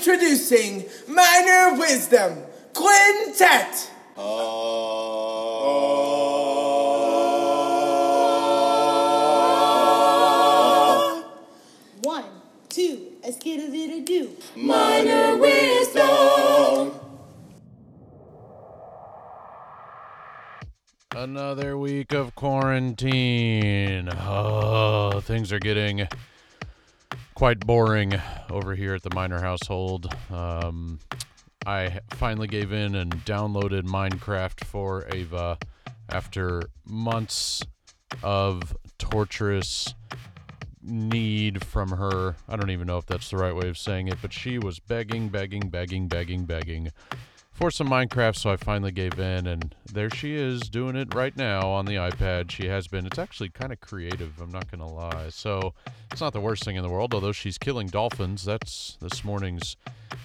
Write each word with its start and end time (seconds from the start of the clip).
Introducing 0.00 0.88
Minor 1.08 1.78
Wisdom 1.78 2.38
Quintet. 2.72 3.90
Oh. 4.16 4.80
One, 12.00 12.24
two, 12.70 13.08
a 13.22 13.30
skittle 13.30 13.70
diddle 13.70 14.00
do. 14.06 14.34
Minor 14.56 15.36
wisdom. 15.36 16.98
Another 21.14 21.76
week 21.76 22.14
of 22.14 22.34
quarantine. 22.34 24.08
Oh, 24.08 25.20
things 25.20 25.52
are 25.52 25.58
getting 25.58 26.08
quite 27.34 27.60
boring 27.60 28.18
over 28.50 28.74
here 28.74 28.94
at 28.94 29.02
the 29.02 29.14
minor 29.14 29.40
household. 29.40 30.14
Um, 30.30 30.98
I 31.66 32.00
finally 32.10 32.48
gave 32.48 32.72
in 32.72 32.94
and 32.94 33.12
downloaded 33.24 33.82
Minecraft 33.82 34.64
for 34.64 35.06
Ava 35.10 35.58
after 36.08 36.62
months 36.84 37.62
of 38.22 38.76
torturous 38.98 39.94
need 40.82 41.64
from 41.64 41.90
her. 41.90 42.36
I 42.48 42.56
don't 42.56 42.70
even 42.70 42.86
know 42.86 42.98
if 42.98 43.06
that's 43.06 43.30
the 43.30 43.36
right 43.36 43.54
way 43.54 43.68
of 43.68 43.78
saying 43.78 44.08
it, 44.08 44.18
but 44.22 44.32
she 44.32 44.58
was 44.58 44.78
begging, 44.78 45.28
begging, 45.28 45.68
begging, 45.68 46.08
begging, 46.08 46.44
begging 46.44 46.90
for 47.60 47.70
some 47.70 47.90
Minecraft, 47.90 48.36
so 48.36 48.50
I 48.50 48.56
finally 48.56 48.90
gave 48.90 49.18
in, 49.18 49.46
and 49.46 49.74
there 49.92 50.08
she 50.08 50.34
is 50.34 50.62
doing 50.62 50.96
it 50.96 51.14
right 51.14 51.36
now 51.36 51.68
on 51.68 51.84
the 51.84 51.96
iPad. 51.96 52.50
She 52.50 52.68
has 52.68 52.88
been. 52.88 53.04
It's 53.04 53.18
actually 53.18 53.50
kind 53.50 53.70
of 53.70 53.82
creative, 53.82 54.40
I'm 54.40 54.50
not 54.50 54.70
going 54.70 54.80
to 54.80 54.86
lie. 54.86 55.28
So 55.28 55.74
it's 56.10 56.22
not 56.22 56.32
the 56.32 56.40
worst 56.40 56.64
thing 56.64 56.76
in 56.76 56.82
the 56.82 56.88
world, 56.88 57.12
although 57.12 57.32
she's 57.32 57.58
killing 57.58 57.88
dolphins. 57.88 58.46
That's 58.46 58.96
this 59.02 59.24
morning's 59.24 59.76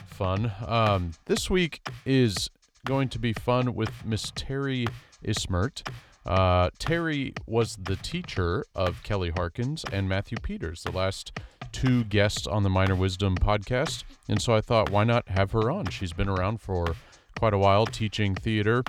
fun. 0.08 0.54
Um, 0.66 1.12
this 1.26 1.50
week 1.50 1.86
is 2.06 2.50
going 2.86 3.10
to 3.10 3.20
be 3.20 3.34
fun 3.34 3.76
with 3.76 4.06
Miss 4.06 4.32
Terry 4.34 4.88
Ismert. 5.22 5.86
Uh, 6.26 6.70
Terry 6.80 7.34
was 7.46 7.76
the 7.84 7.98
teacher 7.98 8.64
of 8.74 9.04
Kelly 9.04 9.32
Harkins 9.32 9.84
and 9.92 10.08
Matthew 10.08 10.38
Peters, 10.42 10.84
the 10.84 10.92
last 10.92 11.38
two 11.74 12.06
guests 12.06 12.48
on 12.48 12.64
the 12.64 12.70
Minor 12.70 12.96
Wisdom 12.96 13.36
podcast. 13.36 14.06
And 14.30 14.42
so 14.42 14.56
I 14.56 14.62
thought, 14.62 14.90
why 14.90 15.04
not 15.04 15.28
have 15.28 15.52
her 15.52 15.70
on? 15.70 15.88
She's 15.88 16.14
been 16.14 16.30
around 16.30 16.62
for 16.62 16.96
quite 17.38 17.54
a 17.54 17.58
while 17.58 17.86
teaching 17.86 18.36
theater. 18.36 18.84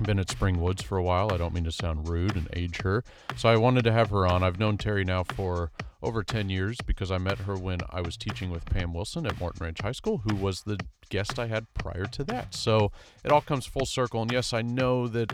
Been 0.00 0.18
at 0.20 0.30
Spring 0.30 0.60
Woods 0.60 0.82
for 0.82 0.96
a 0.96 1.02
while. 1.02 1.32
I 1.32 1.36
don't 1.36 1.52
mean 1.52 1.64
to 1.64 1.72
sound 1.72 2.08
rude 2.08 2.36
and 2.36 2.48
age 2.52 2.82
her. 2.82 3.02
So 3.36 3.48
I 3.48 3.56
wanted 3.56 3.82
to 3.84 3.92
have 3.92 4.10
her 4.10 4.26
on. 4.26 4.42
I've 4.44 4.58
known 4.58 4.78
Terry 4.78 5.04
now 5.04 5.24
for 5.24 5.72
over 6.02 6.22
10 6.22 6.48
years 6.48 6.76
because 6.86 7.10
I 7.10 7.18
met 7.18 7.38
her 7.38 7.56
when 7.56 7.80
I 7.90 8.00
was 8.00 8.16
teaching 8.16 8.50
with 8.50 8.64
Pam 8.64 8.92
Wilson 8.92 9.26
at 9.26 9.40
Morton 9.40 9.64
Ranch 9.64 9.80
High 9.80 9.92
School, 9.92 10.18
who 10.18 10.36
was 10.36 10.62
the 10.62 10.78
guest 11.10 11.38
I 11.38 11.46
had 11.46 11.66
prior 11.74 12.04
to 12.04 12.24
that. 12.24 12.54
So 12.54 12.92
it 13.24 13.32
all 13.32 13.40
comes 13.40 13.66
full 13.66 13.86
circle. 13.86 14.22
And 14.22 14.30
yes, 14.30 14.52
I 14.52 14.62
know 14.62 15.08
that 15.08 15.32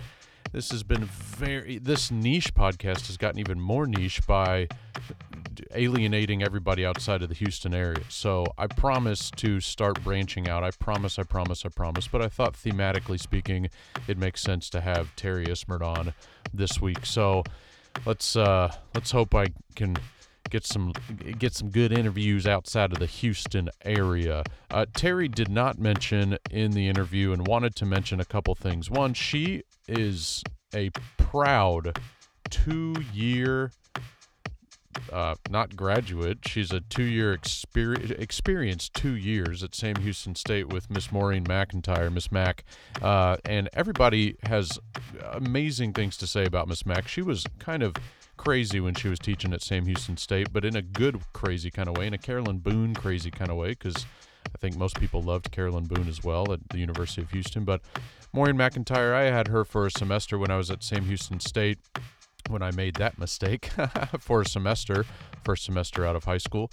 this 0.53 0.71
has 0.71 0.83
been 0.83 1.05
very 1.05 1.79
this 1.79 2.11
niche 2.11 2.55
podcast 2.55 3.09
has 3.09 3.17
gotten 3.17 3.41
even 3.41 3.61
more 3.61 3.87
niche 3.87 4.27
by 4.27 4.69
alienating 5.75 6.43
everybody 6.43 6.85
outside 6.85 7.23
of 7.23 7.29
the 7.29 7.35
Houston 7.35 7.75
area. 7.75 8.03
So 8.09 8.45
I 8.59 8.67
promise 8.67 9.31
to 9.37 9.61
start 9.61 10.03
branching 10.03 10.49
out. 10.49 10.65
I 10.65 10.71
promise, 10.71 11.19
I 11.19 11.25
promise, 11.25 11.65
I 11.65 11.69
promise. 11.69 12.09
But 12.09 12.23
I 12.23 12.29
thought 12.29 12.55
thematically 12.55 13.21
speaking, 13.21 13.71
it 14.07 14.19
makes 14.19 14.41
sense 14.43 14.71
to 14.71 14.81
have 14.81 15.15
Terry 15.17 15.47
Ismert 15.47 15.83
on 15.83 16.15
this 16.53 16.81
week. 16.81 17.07
So 17.07 17.45
let's 18.07 18.37
uh 18.37 18.73
let's 18.95 19.11
hope 19.11 19.35
I 19.35 19.49
can 19.77 19.97
get 20.51 20.65
some 20.65 20.93
get 21.39 21.55
some 21.55 21.71
good 21.71 21.93
interviews 21.93 22.47
outside 22.47 22.93
of 22.93 22.99
the 22.99 23.07
Houston 23.07 23.71
area. 23.85 24.45
Uh, 24.71 24.87
Terry 24.95 25.29
did 25.29 25.49
not 25.49 25.79
mention 25.79 26.39
in 26.51 26.73
the 26.73 26.89
interview 26.89 27.33
and 27.33 27.47
wanted 27.47 27.75
to 27.77 27.87
mention 27.87 28.21
a 28.21 28.25
couple 28.25 28.55
things. 28.55 28.91
One, 28.91 29.15
she 29.15 29.63
is 29.89 30.43
a 30.75 30.91
proud 31.17 31.99
two-year 32.51 33.71
uh, 35.13 35.35
not 35.51 35.77
graduate. 35.77 36.39
She's 36.47 36.73
a 36.73 36.81
two-year 36.81 37.33
experience, 37.33 38.11
experience 38.13 38.89
two 38.89 39.15
years 39.15 39.63
at 39.63 39.75
Sam 39.75 39.97
Houston 39.97 40.35
State 40.35 40.69
with 40.69 40.91
Miss 40.91 41.11
Maureen 41.13 41.45
McIntyre, 41.45 42.13
Miss 42.13 42.31
Mac, 42.33 42.65
uh, 43.03 43.37
and 43.45 43.69
everybody 43.73 44.37
has 44.45 44.79
amazing 45.33 45.93
things 45.93 46.17
to 46.19 46.27
say 46.27 46.45
about 46.45 46.69
Miss 46.69 46.85
Mac. 46.87 47.09
She 47.09 47.23
was 47.23 47.45
kind 47.59 47.83
of 47.83 47.95
crazy 48.37 48.81
when 48.81 48.95
she 48.95 49.09
was 49.09 49.19
teaching 49.19 49.53
at 49.53 49.63
Sam 49.63 49.87
Houston 49.87 50.17
State, 50.17 50.53
but 50.53 50.65
in 50.65 50.75
a 50.77 50.83
good 50.83 51.21
crazy 51.33 51.71
kind 51.71 51.89
of 51.89 51.97
way, 51.97 52.07
in 52.07 52.15
a 52.15 52.19
Carolyn 52.19 52.59
Boone 52.59 52.95
crazy 52.95 53.31
kind 53.31 53.51
of 53.51 53.57
way, 53.57 53.71
because 53.71 54.07
I 54.55 54.59
think 54.59 54.77
most 54.77 54.99
people 54.99 55.23
loved 55.23 55.51
Carolyn 55.51 55.85
Boone 55.85 56.09
as 56.09 56.23
well 56.23 56.53
at 56.53 56.61
the 56.69 56.79
University 56.79 57.23
of 57.23 57.31
Houston. 57.31 57.65
But 57.65 57.81
Maureen 58.33 58.57
McIntyre, 58.57 59.15
I 59.15 59.31
had 59.31 59.49
her 59.49 59.65
for 59.65 59.87
a 59.87 59.91
semester 59.91 60.39
when 60.39 60.51
I 60.51 60.57
was 60.57 60.71
at 60.71 60.83
Sam 60.83 61.05
Houston 61.05 61.41
State 61.41 61.79
when 62.49 62.63
I 62.63 62.71
made 62.71 62.97
that 62.97 63.19
mistake 63.19 63.71
for 64.21 64.43
a 64.43 64.47
semester, 64.47 65.05
first 65.45 65.65
semester 65.65 66.07
out 66.07 66.17
of 66.17 66.25
high 66.25 66.39
school. 66.39 66.71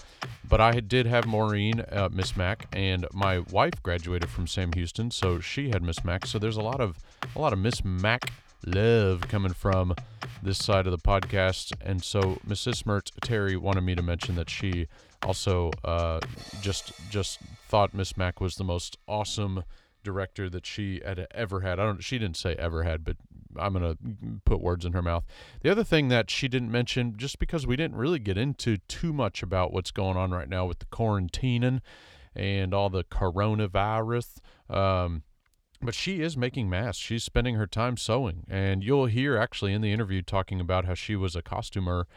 But 0.47 0.61
I 0.61 0.79
did 0.79 1.05
have 1.05 1.25
Maureen, 1.25 1.81
uh, 1.91 2.09
Miss 2.11 2.35
Mac, 2.35 2.67
and 2.73 3.05
my 3.13 3.39
wife 3.39 3.81
graduated 3.83 4.29
from 4.29 4.47
Sam 4.47 4.71
Houston, 4.73 5.11
so 5.11 5.39
she 5.39 5.69
had 5.69 5.83
Miss 5.83 6.03
Mac. 6.03 6.25
So 6.25 6.39
there's 6.39 6.57
a 6.57 6.61
lot 6.61 6.81
of 6.81 6.97
a 7.35 7.39
lot 7.39 7.53
of 7.53 7.59
Miss 7.59 7.83
Mac 7.83 8.31
love 8.65 9.21
coming 9.27 9.53
from 9.53 9.95
this 10.43 10.57
side 10.57 10.87
of 10.87 10.91
the 10.91 10.97
podcast. 10.97 11.73
And 11.81 12.03
so 12.03 12.39
Mrs. 12.47 12.83
Ismert 12.83 13.11
Terry 13.21 13.55
wanted 13.55 13.81
me 13.81 13.95
to 13.95 14.01
mention 14.01 14.35
that 14.35 14.49
she 14.49 14.87
also 15.23 15.71
uh, 15.83 16.19
just 16.61 16.93
just 17.09 17.39
thought 17.67 17.93
Miss 17.93 18.17
Mac 18.17 18.41
was 18.41 18.55
the 18.55 18.63
most 18.63 18.97
awesome 19.07 19.63
director 20.03 20.49
that 20.49 20.65
she 20.65 21.01
had 21.05 21.27
ever 21.31 21.61
had. 21.61 21.79
I 21.79 21.85
don't. 21.85 22.03
She 22.03 22.17
didn't 22.17 22.37
say 22.37 22.55
ever 22.55 22.83
had, 22.83 23.03
but 23.03 23.17
I'm 23.57 23.73
gonna 23.73 23.95
put 24.45 24.61
words 24.61 24.85
in 24.85 24.93
her 24.93 25.01
mouth. 25.01 25.25
The 25.61 25.71
other 25.71 25.83
thing 25.83 26.07
that 26.09 26.29
she 26.29 26.47
didn't 26.47 26.71
mention, 26.71 27.15
just 27.17 27.39
because 27.39 27.67
we 27.67 27.75
didn't 27.75 27.97
really 27.97 28.19
get 28.19 28.37
into 28.37 28.77
too 28.87 29.13
much 29.13 29.43
about 29.43 29.73
what's 29.73 29.91
going 29.91 30.17
on 30.17 30.31
right 30.31 30.49
now 30.49 30.65
with 30.65 30.79
the 30.79 30.85
quarantining 30.85 31.81
and 32.35 32.73
all 32.73 32.89
the 32.89 33.03
coronavirus. 33.03 34.37
Um, 34.69 35.23
but 35.81 35.95
she 35.95 36.21
is 36.21 36.37
making 36.37 36.69
masks. 36.69 37.01
She's 37.01 37.23
spending 37.23 37.55
her 37.55 37.67
time 37.67 37.97
sewing, 37.97 38.45
and 38.49 38.83
you'll 38.83 39.07
hear 39.07 39.37
actually 39.37 39.73
in 39.73 39.81
the 39.81 39.91
interview 39.91 40.21
talking 40.21 40.61
about 40.61 40.85
how 40.85 40.93
she 40.93 41.15
was 41.15 41.35
a 41.35 41.41
costumer 41.41 42.07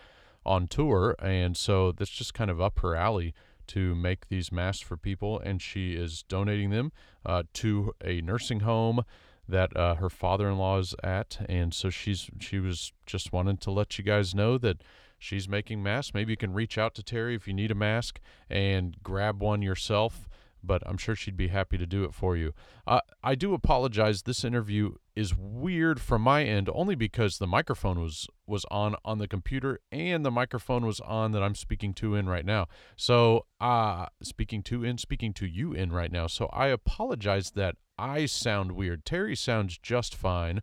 on 0.44 0.68
tour, 0.68 1.16
and 1.18 1.56
so 1.56 1.90
that's 1.90 2.10
just 2.10 2.34
kind 2.34 2.50
of 2.50 2.60
up 2.60 2.80
her 2.80 2.94
alley 2.94 3.32
to 3.68 3.94
make 3.94 4.28
these 4.28 4.52
masks 4.52 4.82
for 4.82 4.96
people, 4.96 5.38
and 5.40 5.62
she 5.62 5.94
is 5.94 6.22
donating 6.24 6.68
them 6.70 6.92
uh, 7.24 7.44
to 7.54 7.94
a 8.04 8.20
nursing 8.20 8.60
home 8.60 9.02
that 9.48 9.76
uh, 9.76 9.96
her 9.96 10.10
father-in-law 10.10 10.78
is 10.78 10.94
at, 11.02 11.44
and 11.48 11.74
so 11.74 11.90
she's 11.90 12.30
she 12.40 12.58
was 12.58 12.92
just 13.06 13.32
wanting 13.32 13.58
to 13.58 13.70
let 13.70 13.98
you 13.98 14.04
guys 14.04 14.34
know 14.34 14.58
that 14.58 14.82
she's 15.18 15.48
making 15.48 15.82
masks. 15.82 16.14
Maybe 16.14 16.32
you 16.32 16.36
can 16.36 16.54
reach 16.54 16.78
out 16.78 16.94
to 16.94 17.02
Terry 17.02 17.34
if 17.34 17.46
you 17.46 17.54
need 17.54 17.70
a 17.70 17.74
mask 17.74 18.20
and 18.48 18.96
grab 19.02 19.40
one 19.42 19.62
yourself. 19.62 20.28
But 20.66 20.82
I'm 20.86 20.96
sure 20.96 21.14
she'd 21.14 21.36
be 21.36 21.48
happy 21.48 21.76
to 21.76 21.84
do 21.84 22.04
it 22.04 22.14
for 22.14 22.38
you. 22.38 22.54
Uh, 22.86 23.00
I 23.22 23.34
do 23.34 23.52
apologize. 23.52 24.22
This 24.22 24.44
interview 24.44 24.94
is 25.14 25.34
weird 25.36 26.00
from 26.00 26.22
my 26.22 26.42
end, 26.42 26.70
only 26.72 26.94
because 26.94 27.36
the 27.36 27.46
microphone 27.46 28.00
was 28.00 28.26
was 28.46 28.64
on 28.70 28.96
on 29.04 29.18
the 29.18 29.28
computer 29.28 29.80
and 29.92 30.24
the 30.24 30.30
microphone 30.30 30.86
was 30.86 31.00
on 31.00 31.32
that 31.32 31.42
I'm 31.42 31.54
speaking 31.54 31.92
to 31.94 32.14
in 32.14 32.30
right 32.30 32.46
now. 32.46 32.66
So, 32.96 33.44
uh 33.60 34.06
speaking 34.22 34.62
to 34.64 34.84
in 34.84 34.96
speaking 34.96 35.34
to 35.34 35.46
you 35.46 35.74
in 35.74 35.92
right 35.92 36.10
now. 36.10 36.28
So 36.28 36.46
I 36.46 36.68
apologize 36.68 37.50
that 37.50 37.76
I 37.98 38.26
sound 38.26 38.72
weird. 38.72 39.04
Terry 39.04 39.36
sounds 39.36 39.78
just 39.78 40.14
fine 40.14 40.62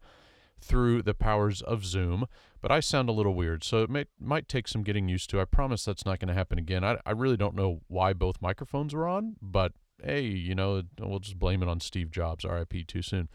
through 0.59 1.01
the 1.01 1.13
powers 1.13 1.61
of 1.61 1.85
Zoom, 1.85 2.25
but 2.61 2.71
I 2.71 2.79
sound 2.79 3.09
a 3.09 3.13
little 3.13 3.33
weird, 3.33 3.63
so 3.63 3.81
it 3.83 3.89
may, 3.89 4.05
might 4.19 4.47
take 4.47 4.67
some 4.67 4.83
getting 4.83 5.07
used 5.07 5.29
to. 5.31 5.41
I 5.41 5.45
promise 5.45 5.83
that's 5.83 6.05
not 6.05 6.19
going 6.19 6.27
to 6.27 6.33
happen 6.33 6.59
again. 6.59 6.83
I, 6.83 6.97
I 7.05 7.11
really 7.11 7.37
don't 7.37 7.55
know 7.55 7.81
why 7.87 8.13
both 8.13 8.41
microphones 8.41 8.93
are 8.93 9.07
on, 9.07 9.37
but 9.41 9.73
hey, 10.03 10.21
you 10.21 10.55
know, 10.55 10.83
we'll 10.99 11.19
just 11.19 11.39
blame 11.39 11.63
it 11.63 11.69
on 11.69 11.79
Steve 11.79 12.11
Jobs, 12.11 12.45
RIP 12.45 12.87
too 12.87 13.01
soon. 13.01 13.29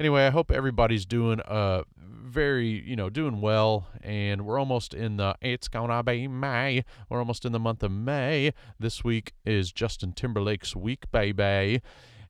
Anyway, 0.00 0.26
I 0.26 0.30
hope 0.30 0.50
everybody's 0.50 1.06
doing 1.06 1.40
uh 1.42 1.82
very, 1.96 2.66
you 2.66 2.96
know, 2.96 3.10
doing 3.10 3.40
well 3.40 3.88
and 4.02 4.44
we're 4.46 4.58
almost 4.58 4.94
in 4.94 5.16
the 5.16 5.36
it's 5.40 5.68
gonna 5.68 6.02
be 6.02 6.26
May. 6.26 6.84
We're 7.08 7.18
almost 7.18 7.44
in 7.44 7.52
the 7.52 7.60
month 7.60 7.82
of 7.82 7.92
May. 7.92 8.52
This 8.78 9.04
week 9.04 9.32
is 9.44 9.70
Justin 9.70 10.12
Timberlake's 10.12 10.74
week, 10.74 11.10
baby. 11.12 11.82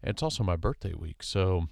It's 0.02 0.22
also 0.22 0.42
my 0.42 0.56
birthday 0.56 0.94
week. 0.94 1.22
So, 1.22 1.68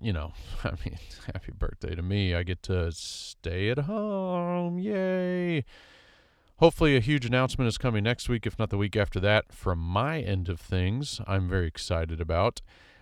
you 0.00 0.12
know, 0.12 0.32
I 0.64 0.70
mean, 0.84 0.98
happy 1.32 1.52
birthday 1.52 1.94
to 1.94 2.02
me. 2.02 2.34
I 2.34 2.42
get 2.42 2.62
to 2.64 2.92
stay 2.92 3.70
at 3.70 3.78
home. 3.78 4.78
Yay. 4.78 5.64
Hopefully, 6.58 6.94
a 6.94 7.00
huge 7.00 7.24
announcement 7.24 7.68
is 7.68 7.78
coming 7.78 8.04
next 8.04 8.28
week, 8.28 8.46
if 8.46 8.58
not 8.58 8.68
the 8.68 8.76
week 8.76 8.94
after 8.94 9.18
that, 9.20 9.50
from 9.50 9.78
my 9.78 10.20
end 10.20 10.50
of 10.50 10.60
things. 10.60 11.18
I'm 11.26 11.48
very 11.48 11.66
excited 11.66 12.20
about. 12.20 12.60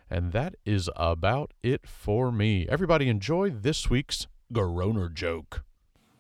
And 0.09 0.33
that 0.33 0.55
is 0.65 0.89
about 0.97 1.53
it 1.63 1.87
for 1.87 2.31
me. 2.33 2.67
Everybody, 2.69 3.09
enjoy 3.09 3.51
this 3.51 3.91
week's 3.91 4.29
Garoner 4.53 5.13
joke. 5.13 5.65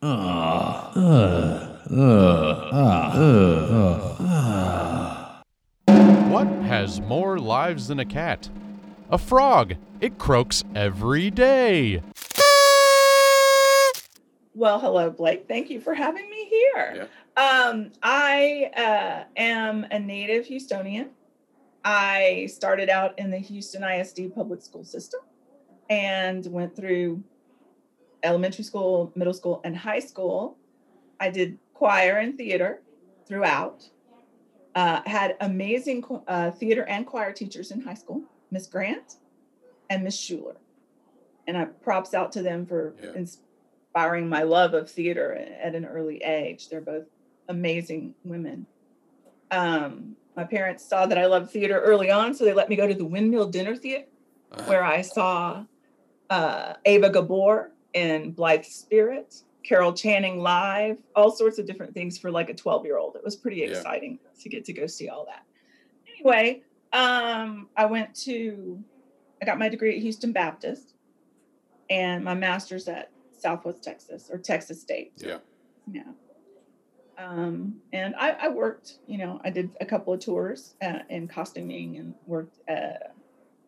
Ah. 0.02 0.92
Ah. 0.96 1.78
Ah. 4.20 5.17
What 6.28 6.46
has 6.64 7.00
more 7.00 7.38
lives 7.38 7.88
than 7.88 8.00
a 8.00 8.04
cat? 8.04 8.50
A 9.08 9.16
frog. 9.16 9.76
It 10.02 10.18
croaks 10.18 10.62
every 10.74 11.30
day. 11.30 12.02
Well, 14.54 14.78
hello, 14.78 15.08
Blake. 15.08 15.48
Thank 15.48 15.70
you 15.70 15.80
for 15.80 15.94
having 15.94 16.28
me 16.28 16.44
here. 16.44 17.08
Um, 17.38 17.92
I 18.02 18.70
uh, 18.76 19.24
am 19.40 19.86
a 19.90 19.98
native 19.98 20.46
Houstonian. 20.46 21.08
I 21.82 22.46
started 22.52 22.90
out 22.90 23.18
in 23.18 23.30
the 23.30 23.38
Houston 23.38 23.82
ISD 23.82 24.34
public 24.34 24.60
school 24.60 24.84
system 24.84 25.20
and 25.88 26.44
went 26.52 26.76
through 26.76 27.24
elementary 28.22 28.64
school, 28.64 29.12
middle 29.14 29.32
school, 29.32 29.62
and 29.64 29.74
high 29.74 30.00
school. 30.00 30.58
I 31.18 31.30
did 31.30 31.58
choir 31.72 32.18
and 32.18 32.36
theater 32.36 32.82
throughout. 33.26 33.88
Uh, 34.74 35.00
had 35.06 35.36
amazing 35.40 36.04
uh, 36.28 36.50
theater 36.52 36.84
and 36.84 37.06
choir 37.06 37.32
teachers 37.32 37.70
in 37.70 37.80
high 37.80 37.94
school, 37.94 38.22
Miss 38.50 38.66
Grant 38.66 39.14
and 39.90 40.04
Miss 40.04 40.16
Schuler. 40.16 40.56
And 41.46 41.56
I 41.56 41.64
props 41.64 42.14
out 42.14 42.30
to 42.32 42.42
them 42.42 42.66
for 42.66 42.94
Yeah. 43.02 43.12
inspiring 43.14 44.28
my 44.28 44.42
love 44.42 44.74
of 44.74 44.88
theater 44.90 45.34
at 45.34 45.74
an 45.74 45.84
early 45.84 46.18
age. 46.18 46.68
They're 46.68 46.80
both 46.82 47.06
amazing 47.48 48.14
women. 48.24 48.66
Um, 49.50 50.14
my 50.36 50.44
parents 50.44 50.84
saw 50.84 51.06
that 51.06 51.18
I 51.18 51.26
loved 51.26 51.50
theater 51.50 51.80
early 51.80 52.10
on, 52.10 52.34
so 52.34 52.44
they 52.44 52.52
let 52.52 52.68
me 52.68 52.76
go 52.76 52.86
to 52.86 52.94
the 52.94 53.04
Windmill 53.06 53.48
Dinner 53.48 53.74
Theater, 53.74 54.04
Uh-huh. 54.52 54.62
where 54.66 54.84
I 54.84 55.02
saw 55.02 55.64
uh, 56.30 56.74
Eva 56.84 57.08
Gabor 57.10 57.72
in 57.94 58.32
Blithe 58.32 58.64
Spirit, 58.64 59.42
Carol 59.64 59.92
Channing 59.92 60.38
live, 60.38 60.98
all 61.14 61.30
sorts 61.30 61.58
of 61.58 61.66
different 61.66 61.94
things 61.94 62.18
for 62.18 62.30
like 62.30 62.48
a 62.50 62.54
12 62.54 62.84
year 62.84 62.98
old. 62.98 63.16
It 63.16 63.24
was 63.24 63.36
pretty 63.36 63.58
Yeah. 63.58 63.66
exciting 63.68 64.18
to 64.40 64.48
get 64.48 64.64
to 64.66 64.72
go 64.72 64.86
see 64.86 65.08
all 65.08 65.26
that. 65.26 65.42
Anyway, 66.14 66.62
um, 66.92 67.68
I 67.76 67.86
went 67.86 68.14
to, 68.22 68.82
I 69.42 69.44
got 69.44 69.58
my 69.58 69.68
degree 69.68 69.94
at 69.96 70.02
Houston 70.02 70.32
Baptist 70.32 70.94
and 71.90 72.24
my 72.24 72.34
master's 72.34 72.88
at 72.88 73.10
Southwest 73.32 73.82
Texas 73.82 74.30
or 74.32 74.38
Texas 74.38 74.80
State. 74.80 75.12
Yeah. 75.16 75.38
Yeah. 75.90 76.02
Um, 77.18 77.80
and 77.92 78.14
I, 78.16 78.30
I 78.30 78.48
worked, 78.48 78.98
you 79.06 79.18
know, 79.18 79.40
I 79.42 79.50
did 79.50 79.70
a 79.80 79.86
couple 79.86 80.12
of 80.12 80.20
tours 80.20 80.74
uh, 80.82 81.00
in 81.08 81.26
costuming 81.26 81.96
and 81.96 82.14
worked 82.26 82.58
at 82.68 83.14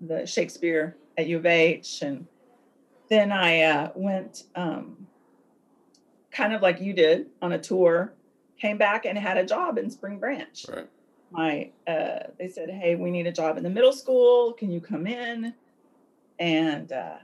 the 0.00 0.24
Shakespeare 0.24 0.96
at 1.18 1.26
U 1.26 1.36
of 1.36 1.46
H. 1.46 2.02
And 2.02 2.26
then 3.08 3.32
I 3.32 3.62
uh, 3.62 3.90
went 3.96 4.44
um, 4.54 5.06
kind 6.30 6.52
of 6.52 6.62
like 6.62 6.80
you 6.80 6.92
did 6.92 7.26
on 7.42 7.52
a 7.52 7.58
tour, 7.58 8.12
came 8.58 8.78
back 8.78 9.04
and 9.04 9.18
had 9.18 9.36
a 9.36 9.44
job 9.44 9.78
in 9.78 9.90
Spring 9.90 10.18
Branch. 10.18 10.66
Right. 10.68 10.88
My, 11.32 11.70
uh, 11.86 12.24
they 12.38 12.48
said, 12.48 12.70
hey, 12.70 12.96
we 12.96 13.10
need 13.10 13.26
a 13.26 13.32
job 13.32 13.56
in 13.56 13.62
the 13.62 13.70
middle 13.70 13.92
school. 13.92 14.52
Can 14.52 14.70
you 14.70 14.80
come 14.80 15.06
in? 15.06 15.54
And, 16.38 16.90
uh, 16.92 17.18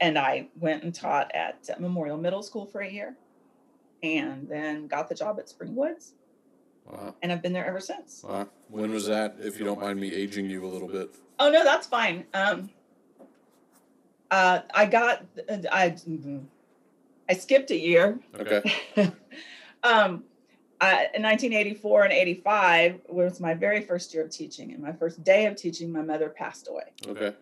and 0.00 0.18
I 0.18 0.48
went 0.58 0.82
and 0.82 0.94
taught 0.94 1.30
at 1.34 1.68
uh, 1.70 1.78
Memorial 1.78 2.16
Middle 2.16 2.42
School 2.42 2.66
for 2.66 2.80
a 2.80 2.90
year 2.90 3.14
and 4.02 4.48
then 4.48 4.86
got 4.86 5.08
the 5.08 5.14
job 5.14 5.38
at 5.38 5.48
Spring 5.48 5.76
Woods. 5.76 6.14
Wow. 6.86 7.14
And 7.22 7.30
I've 7.30 7.42
been 7.42 7.52
there 7.52 7.66
ever 7.66 7.78
since. 7.78 8.24
Wow. 8.26 8.48
When 8.68 8.90
was 8.90 9.06
that? 9.06 9.36
If 9.38 9.58
you 9.58 9.64
don't 9.64 9.80
mind 9.80 10.00
me 10.00 10.12
aging 10.12 10.50
you 10.50 10.64
a 10.64 10.66
little 10.66 10.88
bit. 10.88 11.14
Oh, 11.38 11.50
no, 11.50 11.62
that's 11.62 11.86
fine. 11.86 12.24
Um, 12.34 12.70
uh, 14.30 14.60
I 14.74 14.86
got, 14.86 15.24
I, 15.70 15.94
I 17.28 17.34
skipped 17.34 17.70
a 17.70 17.78
year. 17.78 18.18
Okay. 18.38 18.62
um, 19.82 20.24
I, 20.80 21.08
in 21.14 21.22
1984 21.22 22.04
and 22.04 22.12
85 22.12 23.00
was 23.08 23.40
my 23.40 23.54
very 23.54 23.82
first 23.82 24.12
year 24.12 24.24
of 24.24 24.30
teaching. 24.30 24.72
And 24.72 24.82
my 24.82 24.92
first 24.92 25.22
day 25.22 25.46
of 25.46 25.54
teaching, 25.54 25.92
my 25.92 26.02
mother 26.02 26.28
passed 26.28 26.68
away. 26.68 26.92
Okay. 27.06 27.32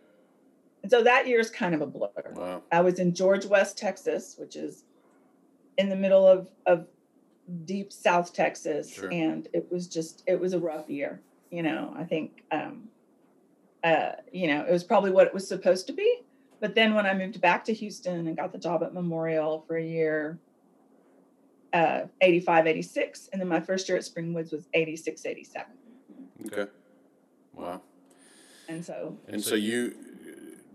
And 0.83 0.91
so 0.91 1.03
that 1.03 1.27
year 1.27 1.41
is 1.41 1.51
kind 1.51 1.75
of 1.75 1.81
a 1.81 1.87
blur. 1.87 2.11
Wow. 2.35 2.63
I 2.71 2.81
was 2.83 2.99
in 2.99 3.15
George 3.15 3.47
West, 3.47 3.79
Texas, 3.79 4.37
which 4.39 4.57
is 4.57 4.85
in 5.79 5.89
the 5.89 5.97
middle 5.97 6.27
of, 6.27 6.49
of 6.67 6.87
deep 7.65 7.93
South 7.93 8.33
Texas. 8.35 8.93
Sure. 8.93 9.11
And 9.11 9.49
it 9.55 9.71
was 9.73 9.87
just, 9.87 10.23
it 10.27 10.39
was 10.39 10.53
a 10.53 10.59
rough 10.59 10.89
year. 10.91 11.21
You 11.51 11.63
know, 11.63 11.95
I 11.97 12.05
think, 12.05 12.45
um, 12.53 12.89
uh, 13.83 14.13
you 14.33 14.47
know, 14.47 14.65
it 14.65 14.71
was 14.71 14.85
probably 14.85 15.11
what 15.11 15.27
it 15.27 15.35
was 15.35 15.49
supposed 15.49 15.87
to 15.87 15.93
be. 15.93 16.23
But 16.61 16.75
then 16.75 16.95
when 16.95 17.07
I 17.07 17.15
moved 17.15 17.41
back 17.41 17.65
to 17.65 17.75
Houston 17.75 18.27
and 18.27 18.37
got 18.37 18.53
the 18.53 18.59
job 18.59 18.83
at 18.83 18.93
Memorial 18.93 19.65
for 19.67 19.77
a 19.77 19.85
year, 19.85 20.39
uh, 21.73 22.03
85, 22.21 22.67
86. 22.67 23.31
And 23.33 23.41
then 23.41 23.49
my 23.49 23.61
first 23.61 23.89
year 23.89 23.97
at 23.97 24.05
Springwoods 24.05 24.53
was 24.53 24.69
86, 24.75 25.25
87. 25.25 25.73
Okay. 26.47 26.71
Wow. 27.55 27.81
And 28.69 28.85
so, 28.85 29.17
And 29.29 29.43
so 29.43 29.55
you, 29.55 29.95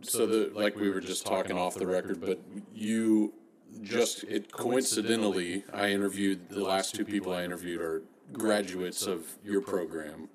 so 0.02 0.26
the 0.26 0.52
like 0.54 0.76
we 0.76 0.90
were 0.90 1.00
just 1.02 1.26
talking 1.26 1.58
off 1.58 1.76
the 1.76 1.88
record, 1.88 2.20
but 2.20 2.40
you 2.74 3.34
just 3.82 4.24
it 4.26 4.52
coincidentally, 4.52 5.64
I 5.74 5.90
interviewed 5.90 6.50
the 6.50 6.64
last 6.64 6.96
two 6.96 7.06
people 7.06 7.34
I 7.34 7.44
interviewed 7.44 7.82
are 7.82 8.02
graduates 8.34 9.06
of 9.08 9.38
your 9.44 9.62
program. 9.62 10.30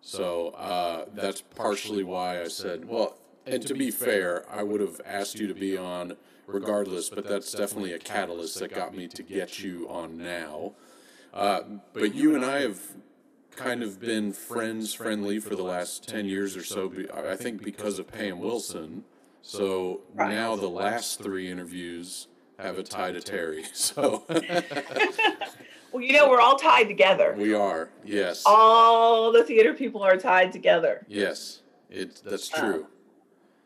So 0.00 0.48
uh, 0.50 1.06
that's 1.14 1.40
partially 1.40 2.02
why 2.02 2.42
I 2.42 2.48
said, 2.48 2.84
well, 2.84 3.18
and 3.46 3.66
to 3.66 3.74
be 3.74 3.90
fair, 3.90 4.44
I 4.50 4.62
would 4.62 4.80
have 4.80 5.00
asked 5.04 5.38
you 5.38 5.46
to 5.48 5.54
be 5.54 5.76
on 5.76 6.16
regardless, 6.46 7.08
but 7.10 7.26
that's 7.26 7.52
definitely 7.52 7.92
a 7.92 7.98
catalyst 7.98 8.58
that 8.60 8.74
got 8.74 8.94
me 8.96 9.08
to 9.08 9.22
get 9.22 9.60
you 9.62 9.86
on 9.88 10.16
now. 10.18 10.72
Uh, 11.32 11.60
but 11.92 12.14
you 12.14 12.34
and 12.34 12.44
I 12.44 12.60
have 12.60 12.80
kind 13.56 13.82
of 13.82 14.00
been 14.00 14.32
friends, 14.32 14.92
friendly 14.94 15.38
for 15.38 15.54
the 15.54 15.62
last 15.62 16.08
10 16.08 16.26
years 16.26 16.56
or 16.56 16.64
so, 16.64 16.88
be- 16.88 17.10
I 17.10 17.36
think 17.36 17.62
because 17.62 17.98
of 17.98 18.08
Pam 18.10 18.38
Wilson. 18.40 19.04
So 19.42 20.02
Right. 20.14 20.30
now 20.34 20.56
the 20.56 20.68
last 20.68 21.22
three 21.22 21.50
interviews 21.50 22.28
have 22.58 22.78
a 22.78 22.82
tie 22.82 23.12
to 23.12 23.20
Terry. 23.20 23.64
So 23.72 24.24
well, 25.92 26.02
you 26.02 26.12
know, 26.14 26.28
we're 26.30 26.40
all 26.40 26.56
tied 26.56 26.88
together. 26.88 27.34
we 27.36 27.52
are, 27.54 27.90
yes. 28.04 28.42
All 28.46 29.30
the 29.32 29.44
theater 29.44 29.74
people 29.74 30.02
are 30.02 30.16
tied 30.16 30.50
together. 30.52 31.04
Yes, 31.08 31.60
it, 31.90 32.22
that's 32.24 32.48
true. 32.48 32.86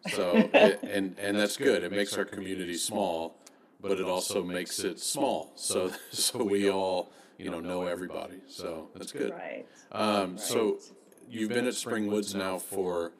So, 0.09 0.33
it, 0.55 0.83
and, 0.83 1.17
and 1.19 1.39
that's 1.39 1.57
good. 1.57 1.83
It 1.83 1.93
makes 1.93 2.17
our 2.17 2.25
community 2.25 2.77
small, 2.77 3.37
but 3.81 3.93
it 3.93 4.05
also 4.05 4.43
makes 4.43 4.81
it 4.81 5.01
small. 5.01 5.53
So, 5.57 5.93
so 6.11 6.43
we 6.45 6.71
all, 6.71 7.11
you 7.39 7.51
know, 7.51 7.61
know 7.61 7.87
everybody. 7.87 8.41
So 8.49 8.89
that's 8.95 9.13
good. 9.13 9.33
Right. 9.33 9.67
Um, 9.93 10.39
so 10.39 10.79
you've 11.29 11.51
been 11.51 11.67
at 11.67 11.75
Spring 11.75 12.07
Woods 12.07 12.35
now 12.35 12.59
for 12.59 13.13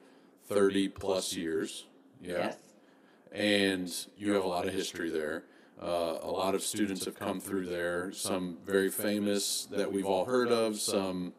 30 0.47 0.89
plus 0.89 1.33
years. 1.33 1.85
Yeah. 2.21 2.37
Yes. 2.37 2.57
And 3.31 4.07
you 4.17 4.33
have 4.33 4.43
a 4.43 4.47
lot 4.47 4.67
of 4.67 4.73
history 4.73 5.09
there. 5.09 5.43
Uh, 5.81 6.17
a 6.23 6.31
lot 6.31 6.55
of 6.55 6.63
students 6.63 7.05
have 7.05 7.19
come 7.19 7.39
through 7.39 7.67
there, 7.67 8.11
some 8.11 8.57
very 8.65 8.89
famous 8.89 9.67
that 9.69 9.91
we've 9.91 10.07
all 10.07 10.25
heard 10.25 10.51
of, 10.51 10.79
some 10.79 11.33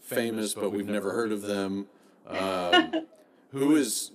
famous 0.00 0.54
but 0.54 0.70
we've 0.72 0.88
never 0.88 1.12
heard 1.12 1.32
of 1.32 1.42
them. 1.42 1.86
Um, 2.28 3.06
who 3.52 3.76
is, 3.76 4.10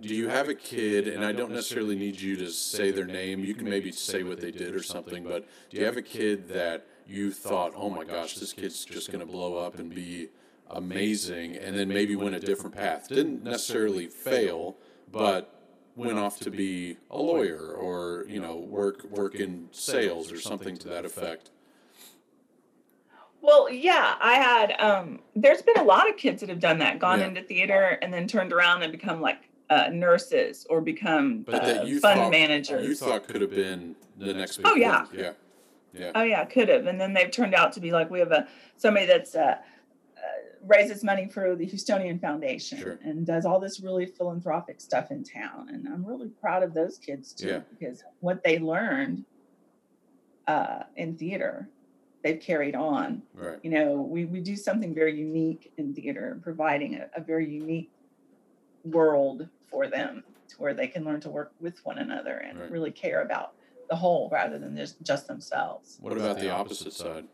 do 0.00 0.14
you 0.14 0.28
have 0.28 0.48
a 0.48 0.54
kid, 0.54 1.08
and 1.08 1.24
I 1.24 1.32
don't 1.32 1.52
necessarily 1.52 1.96
need 1.96 2.20
you 2.20 2.36
to 2.36 2.50
say 2.50 2.90
their 2.90 3.06
name, 3.06 3.44
you 3.44 3.54
can 3.54 3.68
maybe 3.68 3.90
say 3.92 4.22
what 4.22 4.40
they 4.40 4.50
did 4.50 4.74
or 4.74 4.82
something, 4.82 5.24
but 5.24 5.46
do 5.70 5.78
you 5.78 5.84
have 5.84 5.96
a 5.96 6.02
kid 6.02 6.48
that 6.48 6.86
you 7.06 7.30
thought, 7.32 7.72
oh 7.76 7.90
my 7.90 8.04
gosh, 8.04 8.34
this 8.36 8.52
kid's 8.52 8.84
just 8.84 9.10
going 9.10 9.20
to 9.20 9.30
blow 9.30 9.56
up 9.56 9.78
and 9.78 9.94
be 9.94 10.28
amazing, 10.70 11.56
and 11.56 11.76
then 11.76 11.88
maybe 11.88 12.16
went 12.16 12.34
a 12.34 12.40
different 12.40 12.74
path? 12.74 13.08
Didn't 13.08 13.42
necessarily 13.42 14.06
fail, 14.06 14.76
but 15.10 15.50
went 15.96 16.18
off 16.18 16.38
to 16.40 16.50
be 16.50 16.96
a 17.10 17.18
lawyer 17.18 17.72
or 17.72 18.24
you 18.28 18.40
know 18.40 18.56
work 18.56 19.04
work 19.10 19.36
in 19.36 19.68
sales 19.70 20.32
or 20.32 20.40
something 20.40 20.76
to 20.76 20.88
that 20.88 21.04
effect. 21.04 21.50
Well, 23.40 23.70
yeah, 23.70 24.14
I 24.20 24.34
had. 24.34 24.74
Um, 24.80 25.20
there's 25.36 25.60
been 25.62 25.76
a 25.76 25.84
lot 25.84 26.08
of 26.08 26.16
kids 26.16 26.40
that 26.40 26.48
have 26.48 26.60
done 26.60 26.78
that, 26.78 26.98
gone 26.98 27.20
Yeah. 27.20 27.26
into 27.26 27.42
theater 27.42 27.98
and 28.00 28.12
then 28.12 28.26
turned 28.26 28.52
around 28.52 28.82
and 28.82 28.90
become 28.90 29.20
like 29.20 29.36
uh, 29.70 29.88
nurses 29.92 30.66
or 30.70 30.80
become 30.80 31.42
But 31.42 31.54
uh, 31.54 31.66
that 31.66 31.86
you 31.86 32.00
fund 32.00 32.20
thought 32.20 32.30
managers. 32.30 32.86
you 32.86 32.94
thought 32.94 33.26
could 33.26 33.40
have 33.40 33.50
been 33.50 33.96
the 34.18 34.32
next 34.34 34.60
Oh, 34.64 34.74
yeah. 34.74 35.06
yeah, 35.12 35.32
yeah, 35.92 36.12
Oh 36.14 36.22
yeah, 36.22 36.44
could 36.44 36.68
have, 36.68 36.86
and 36.86 37.00
then 37.00 37.14
they've 37.14 37.30
turned 37.30 37.54
out 37.54 37.72
to 37.72 37.80
be 37.80 37.90
like 37.92 38.10
we 38.10 38.18
have 38.18 38.32
a 38.32 38.46
somebody 38.76 39.06
that's 39.06 39.34
uh, 39.34 39.56
uh, 40.16 40.20
raises 40.66 41.02
money 41.02 41.28
for 41.28 41.56
the 41.56 41.66
Houstonian 41.66 42.20
Foundation 42.20 42.78
Sure. 42.78 42.98
and 43.02 43.26
does 43.26 43.44
all 43.46 43.58
this 43.58 43.80
really 43.80 44.06
philanthropic 44.06 44.80
stuff 44.80 45.10
in 45.10 45.24
town, 45.24 45.68
and 45.70 45.88
I'm 45.88 46.04
really 46.04 46.28
proud 46.28 46.62
of 46.62 46.74
those 46.74 46.98
kids 46.98 47.32
too 47.32 47.46
Yeah. 47.48 47.60
because 47.78 48.04
what 48.20 48.42
they 48.44 48.58
learned 48.58 49.24
uh, 50.46 50.82
in 50.96 51.16
theater, 51.16 51.68
they've 52.22 52.40
carried 52.40 52.74
on. 52.74 53.22
right, 53.34 53.58
You 53.62 53.70
know, 53.70 53.94
we 53.94 54.26
we 54.26 54.40
do 54.40 54.56
something 54.56 54.94
very 54.94 55.18
unique 55.18 55.72
in 55.78 55.94
theater, 55.94 56.38
providing 56.42 56.96
a, 56.96 57.08
a 57.16 57.22
very 57.22 57.48
unique 57.48 57.90
world 58.84 59.48
for 59.70 59.86
them 59.88 60.22
to 60.48 60.56
where 60.58 60.74
they 60.74 60.86
can 60.86 61.04
learn 61.04 61.20
to 61.20 61.30
work 61.30 61.52
with 61.60 61.84
one 61.84 61.98
another 61.98 62.38
and 62.38 62.58
Right. 62.60 62.70
really 62.70 62.90
care 62.90 63.22
about 63.22 63.54
the 63.88 63.96
whole 63.96 64.28
rather 64.32 64.58
than 64.58 64.76
just 64.76 65.02
just 65.02 65.26
themselves. 65.26 65.98
What 66.00 66.12
about 66.16 66.38
the 66.38 66.50
opposite 66.50 66.92
side? 66.92 67.26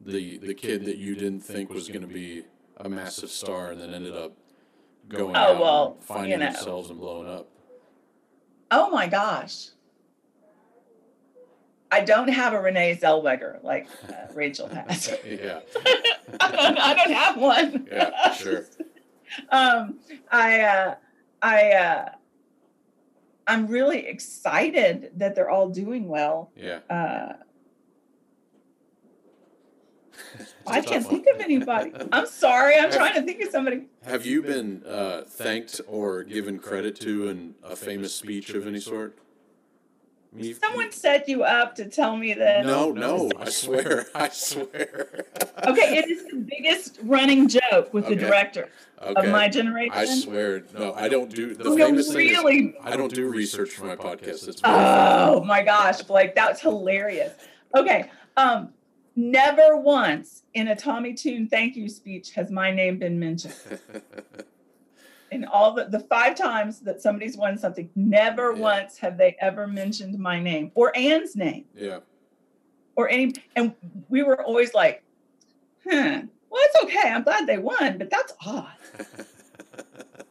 The 0.00 0.38
the 0.38 0.54
kid 0.54 0.84
that 0.84 0.96
you 0.98 1.14
didn't 1.14 1.40
think 1.40 1.70
was 1.72 1.88
going 1.88 2.02
to 2.02 2.06
be 2.06 2.44
a 2.78 2.88
massive 2.88 3.30
star 3.30 3.70
and 3.70 3.80
then 3.80 3.94
ended 3.94 4.14
up 4.16 4.32
going 5.08 5.36
Oh, 5.36 5.38
out 5.38 5.60
well, 5.60 5.92
and 5.96 6.04
finding 6.04 6.30
you 6.32 6.36
know. 6.38 6.46
themselves 6.46 6.90
and 6.90 6.98
blowing 6.98 7.28
up. 7.28 7.48
Oh 8.70 8.90
my 8.90 9.06
gosh. 9.06 9.68
I 11.90 12.00
don't 12.00 12.28
have 12.28 12.52
a 12.54 12.60
Renee 12.60 12.96
Zellweger 13.00 13.62
like 13.62 13.86
uh, 14.08 14.32
Rachel 14.34 14.66
has. 14.74 15.14
yeah, 15.24 15.60
I, 16.40 16.50
don't, 16.50 16.78
I 16.78 16.94
don't 16.94 17.12
have 17.12 17.36
one. 17.36 17.88
yeah, 17.90 18.32
sure. 18.32 18.64
um, 19.50 19.98
I, 20.30 20.60
uh, 20.60 20.94
I, 21.42 21.70
uh, 21.72 22.08
I'm 23.46 23.66
really 23.66 24.06
excited 24.06 25.10
that 25.16 25.34
they're 25.34 25.50
all 25.50 25.68
doing 25.68 26.08
well. 26.08 26.50
Yeah. 26.56 26.78
Uh, 26.88 27.34
It's 30.38 30.54
I 30.66 30.78
a 30.78 30.82
can't 30.82 31.04
one. 31.04 31.14
think 31.22 31.26
of 31.34 31.40
anybody. 31.40 31.92
I'm 32.12 32.26
sorry. 32.26 32.76
I'm 32.78 32.90
trying 32.90 33.14
to 33.14 33.22
think 33.22 33.40
of 33.42 33.50
somebody. 33.50 33.86
Have 34.04 34.24
you 34.24 34.42
been 34.42 34.82
uh, 34.86 35.22
thanked 35.26 35.80
or 35.88 36.22
given 36.24 36.58
credit 36.58 36.98
to 37.00 37.28
in 37.28 37.54
a 37.62 37.76
famous 37.76 38.14
speech 38.14 38.50
of 38.50 38.66
any 38.66 38.80
sort? 38.80 39.18
I 40.34 40.36
mean, 40.36 40.46
you've- 40.46 40.60
Someone 40.60 40.90
set 40.90 41.28
you 41.28 41.44
up 41.44 41.76
to 41.76 41.84
tell 41.84 42.16
me 42.16 42.34
that. 42.34 42.66
No, 42.66 42.90
no, 42.90 43.30
I 43.38 43.48
swear, 43.50 44.06
I 44.14 44.28
swear. 44.30 45.06
Okay, 45.66 45.98
it 45.98 46.10
is 46.10 46.24
the 46.26 46.36
biggest 46.38 46.98
running 47.04 47.48
joke 47.48 47.92
with 47.94 48.06
Okay. 48.06 48.14
the 48.16 48.20
director 48.20 48.68
Okay. 49.00 49.26
of 49.26 49.30
my 49.32 49.48
generation. 49.48 49.92
I 49.94 50.04
swear, 50.06 50.64
no, 50.76 50.92
I 50.94 51.08
don't 51.08 51.32
do 51.32 51.54
the 51.54 51.64
No, 51.64 51.76
famous 51.76 52.12
thing. 52.12 52.30
is. 52.30 52.74
I 52.82 52.96
don't 52.96 53.14
do 53.14 53.28
research 53.28 53.70
for 53.70 53.84
my 53.86 53.96
podcast. 53.96 54.48
It's 54.48 54.60
very 54.60 54.74
funny. 54.74 55.30
Oh 55.36 55.44
my 55.44 55.62
gosh, 55.62 56.02
Blake, 56.02 56.34
that's 56.34 56.60
hilarious. 56.60 57.32
Okay, 57.76 58.10
um, 58.36 58.72
never 59.14 59.76
once 59.76 60.42
in 60.54 60.68
a 60.68 60.74
Tommy 60.76 61.14
Tune 61.14 61.46
thank 61.48 61.76
you 61.76 61.88
speech 61.88 62.32
has 62.32 62.50
my 62.50 62.72
name 62.72 62.98
been 62.98 63.18
mentioned. 63.20 63.54
In 65.30 65.44
all 65.44 65.72
the, 65.74 65.86
the 65.86 66.00
five 66.00 66.36
times 66.36 66.80
that 66.80 67.00
somebody's 67.00 67.36
won 67.36 67.58
something, 67.58 67.90
never 67.96 68.52
Yeah. 68.52 68.60
once 68.60 68.98
have 68.98 69.16
they 69.18 69.36
ever 69.40 69.66
mentioned 69.66 70.18
my 70.18 70.38
name 70.40 70.70
or 70.74 70.96
Anne's 70.96 71.34
name 71.34 71.64
yeah, 71.74 72.00
or 72.96 73.08
any. 73.08 73.34
And 73.56 73.74
we 74.08 74.22
were 74.22 74.42
always 74.42 74.74
like, 74.74 75.02
huh, 75.84 76.22
well, 76.50 76.62
it's 76.66 76.84
okay. 76.84 77.10
I'm 77.10 77.22
glad 77.24 77.46
they 77.46 77.58
won, 77.58 77.98
but 77.98 78.10
that's 78.10 78.32
odd. 78.46 78.68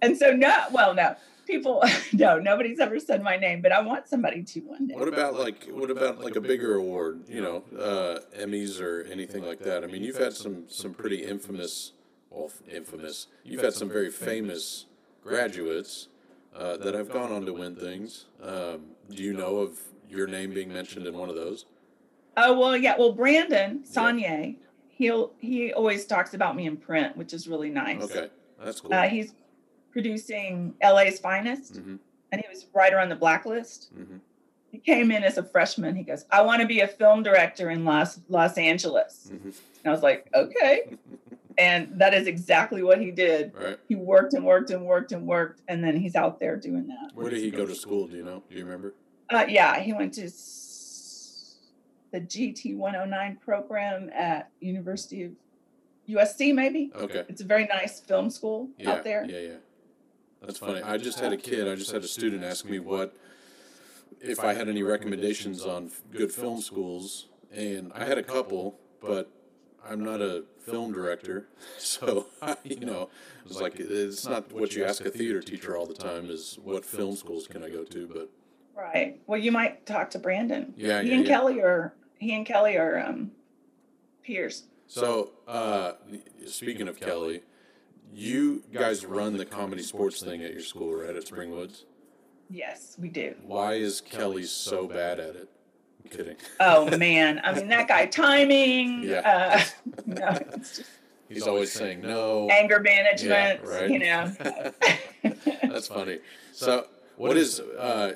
And 0.02 0.18
so, 0.18 0.32
no, 0.34 0.66
well, 0.72 0.94
no, 0.94 1.16
people, 1.48 1.82
no, 2.14 2.38
nobody's 2.38 2.80
ever 2.82 3.00
said 3.00 3.24
my 3.24 3.38
name, 3.38 3.62
but 3.62 3.72
I 3.72 3.80
want 3.82 4.06
somebody 4.08 4.44
to 4.44 4.60
one 4.60 4.86
day. 4.88 4.96
What 4.96 5.08
about 5.08 5.36
like 5.36 5.66
what 5.72 5.90
about 5.90 6.20
like 6.20 6.36
a 6.36 6.42
bigger 6.42 6.76
award? 6.76 7.22
You 7.30 7.42
know, 7.42 7.64
uh, 7.80 8.20
Emmys 8.38 8.82
or 8.82 9.04
anything 9.10 9.46
like 9.46 9.60
that. 9.60 9.86
I 9.86 9.88
mean, 9.88 10.04
you've 10.04 10.18
had 10.18 10.34
some 10.34 10.66
some 10.68 10.94
pretty 10.94 11.24
infamous, 11.24 11.94
well, 12.34 12.52
infamous. 12.72 13.28
You've 13.44 13.62
had 13.62 13.74
some 13.74 13.90
very 13.90 14.10
famous 14.10 14.86
graduates 15.24 16.08
uh, 16.56 16.78
that 16.78 16.94
have 16.94 17.10
gone 17.10 17.32
on 17.32 17.46
to 17.46 17.54
win 17.54 17.76
things. 17.76 18.26
Um, 18.42 18.82
do 19.10 19.24
you 19.24 19.34
know 19.34 19.58
of 19.58 19.80
your 20.10 20.28
name 20.28 20.54
being 20.54 20.72
mentioned 20.72 21.08
in 21.08 21.18
one 21.18 21.30
of 21.30 21.36
those? 21.36 21.66
Oh 22.36 22.60
well, 22.60 22.76
yeah. 22.76 22.96
Well, 22.98 23.12
Brandon 23.12 23.84
Sonnier, 23.86 24.56
he'll 24.90 25.34
he 25.40 25.72
always 25.74 26.06
talks 26.06 26.34
about 26.34 26.56
me 26.56 26.66
in 26.66 26.78
print, 26.78 27.16
which 27.16 27.34
is 27.34 27.48
really 27.48 27.70
nice. 27.70 28.04
Okay, 28.04 28.30
that's 28.64 28.82
cool. 28.82 28.94
Uh, 28.94 29.04
he's 29.04 29.34
producing 29.92 30.74
LA's 30.82 31.20
Finest, 31.20 31.78
hmm 31.78 31.96
and 32.32 32.42
he 32.42 32.50
was 32.50 32.66
right 32.74 32.92
around 32.92 33.10
the 33.10 33.16
blacklist. 33.16 33.92
hmm 33.96 34.18
He 34.72 34.80
came 34.80 35.12
in 35.12 35.24
as 35.24 35.38
a 35.38 35.44
freshman. 35.44 35.96
He 35.96 36.04
goes, 36.04 36.26
"I 36.32 36.42
want 36.42 36.62
to 36.62 36.68
be 36.68 36.80
a 36.80 36.88
film 36.88 37.22
director 37.22 37.70
in 37.70 37.86
Los 37.86 38.20
Los 38.30 38.58
Angeles." 38.58 39.30
hmm 39.30 39.50
And 39.84 39.88
I 39.88 39.92
was 39.92 40.02
like, 40.02 40.28
"Okay." 40.34 40.98
and 41.58 42.00
that 42.00 42.14
is 42.14 42.28
exactly 42.28 42.84
what 42.84 43.00
he 43.02 43.12
did. 43.12 43.54
Right. 43.54 43.80
He 43.88 43.96
worked 43.96 44.34
and 44.34 44.46
worked 44.46 44.70
and 44.72 44.86
worked 44.86 45.12
and 45.12 45.26
worked, 45.28 45.62
and 45.68 45.84
then 45.84 45.98
he's 45.98 46.16
out 46.16 46.40
there 46.40 46.56
doing 46.56 46.88
that. 46.88 47.12
Where 47.14 47.30
did 47.30 47.40
he 47.40 47.52
go 47.52 47.66
to 47.66 47.76
school? 47.76 48.08
Do 48.08 48.18
you 48.18 48.24
know? 48.24 48.44
Do 48.50 48.56
you 48.58 48.64
remember? 48.64 48.94
Uh, 49.30 49.46
yeah, 49.48 49.80
he 49.80 49.94
went 49.94 50.14
to 50.16 50.30
the 52.12 52.22
GT 52.22 52.76
109 52.76 53.38
program 53.44 54.10
at 54.14 54.50
University 54.60 55.24
of 55.24 55.32
USC, 56.08 56.54
maybe. 56.54 56.92
Okay. 56.96 57.24
It's 57.28 57.42
a 57.42 57.46
very 57.46 57.66
nice 57.66 58.00
film 58.00 58.30
school 58.30 58.70
Yeah. 58.78 58.92
out 58.92 59.04
there. 59.04 59.26
Yeah, 59.26 59.40
yeah. 59.40 59.56
That's 60.42 60.60
funny. 60.60 60.82
I 60.82 60.98
just 60.98 61.20
had 61.20 61.34
a 61.34 61.38
kid. 61.38 61.68
I 61.68 61.76
just 61.76 61.92
had 61.92 62.04
a 62.04 62.08
student 62.08 62.44
ask 62.44 62.66
me 62.66 62.80
what 62.80 63.16
if 64.22 64.40
I 64.42 64.54
had 64.54 64.68
any 64.70 64.84
recommendations 64.84 65.64
on 65.66 65.90
good 66.12 66.32
film 66.32 66.62
schools, 66.62 67.28
and 67.52 67.92
I 67.94 68.06
had 68.06 68.18
a 68.18 68.24
couple, 68.24 68.78
but 69.02 69.32
I'm 69.94 70.04
not 70.04 70.22
a 70.22 70.44
film 70.66 70.92
director, 70.92 71.48
so 71.78 72.28
you 72.64 72.80
know, 72.80 73.10
it 73.44 73.48
was 73.48 73.62
like 73.62 73.76
it's 73.80 74.26
not 74.26 74.52
what 74.52 74.76
you 74.76 74.84
ask 74.84 75.06
a 75.06 75.12
theater 75.12 75.42
teacher 75.42 75.78
all 75.78 75.86
the 75.86 75.94
time 75.94 76.30
is 76.30 76.58
what 76.64 76.84
film 76.84 77.16
schools 77.16 77.48
can 77.48 77.64
I 77.64 77.70
go 77.70 77.84
to, 77.84 78.08
but 78.08 78.30
Right. 78.76 79.22
Well, 79.28 79.40
you 79.40 79.52
might 79.52 79.86
talk 79.86 80.10
to 80.12 80.20
Brandon. 80.20 80.74
Yeah, 80.76 81.02
He 81.04 81.10
yeah, 81.10 81.16
and 81.16 81.26
yeah. 81.26 81.30
Kelly 81.30 81.62
are 81.62 81.94
he 82.18 82.34
and 82.34 82.46
Kelly 82.46 82.76
are 82.78 83.00
um, 83.00 83.32
peers. 84.24 84.64
So, 84.88 85.32
uh, 85.48 85.94
speaking 86.46 86.88
of 86.88 87.00
Kelly, 87.00 87.42
you 88.14 88.64
guys 88.72 89.06
run 89.06 89.38
the 89.38 89.46
comedy 89.46 89.84
sports 89.84 90.22
thing 90.22 90.44
at 90.44 90.52
your 90.52 90.62
school, 90.62 90.94
right? 90.94 91.16
At 91.16 91.26
Springwoods. 91.26 91.84
Yes, 92.50 92.96
we 93.00 93.10
do. 93.10 93.36
Why 93.46 93.74
is 93.74 94.02
Kelly 94.02 94.44
so 94.44 94.88
bad 94.88 95.20
at 95.20 95.36
it? 95.36 95.50
I'm 96.04 96.12
kidding. 96.12 96.36
Oh 96.60 96.98
man, 96.98 97.42
I 97.44 97.54
mean 97.54 97.68
that 97.70 97.88
guy 97.88 98.06
timing. 98.06 99.04
Yeah. 99.04 99.20
Uh, 99.26 99.64
no, 100.06 100.40
it's 100.54 100.78
just 100.78 100.90
He's 101.30 101.48
always 101.48 101.72
saying 101.72 102.02
no. 102.02 102.48
anger 102.52 102.80
management. 102.80 103.62
Yeah, 103.64 103.70
right. 103.70 103.90
You 103.90 104.00
know. 104.00 104.32
That's 105.64 105.88
funny. 105.88 106.20
So, 106.52 106.88
what 107.18 107.38
is? 107.38 107.60
Uh, 107.60 108.14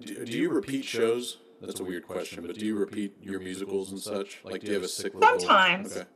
do, 0.00 0.24
do 0.24 0.38
you 0.38 0.50
repeat 0.50 0.84
shows? 0.84 1.38
That's 1.60 1.80
a 1.80 1.84
weird 1.84 2.06
question, 2.06 2.46
but 2.46 2.56
do 2.56 2.64
you 2.64 2.76
repeat 2.76 3.16
your 3.22 3.40
musicals 3.40 3.90
and 3.90 4.00
such? 4.00 4.40
Like, 4.44 4.60
do 4.60 4.68
you 4.68 4.74
have 4.74 4.82
a 4.82 4.88
cyclical? 4.88 5.20
Sometimes. 5.22 5.96
Okay. 5.96 6.06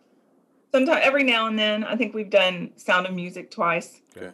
Sometimes 0.73 1.01
every 1.03 1.25
now 1.25 1.47
and 1.47 1.59
then, 1.59 1.83
I 1.83 1.97
think 1.97 2.15
we've 2.15 2.31
done 2.31 2.71
Sound 2.77 3.07
of 3.07 3.15
Music 3.15 3.51
twice. 3.51 4.01
Okay. 4.17 4.31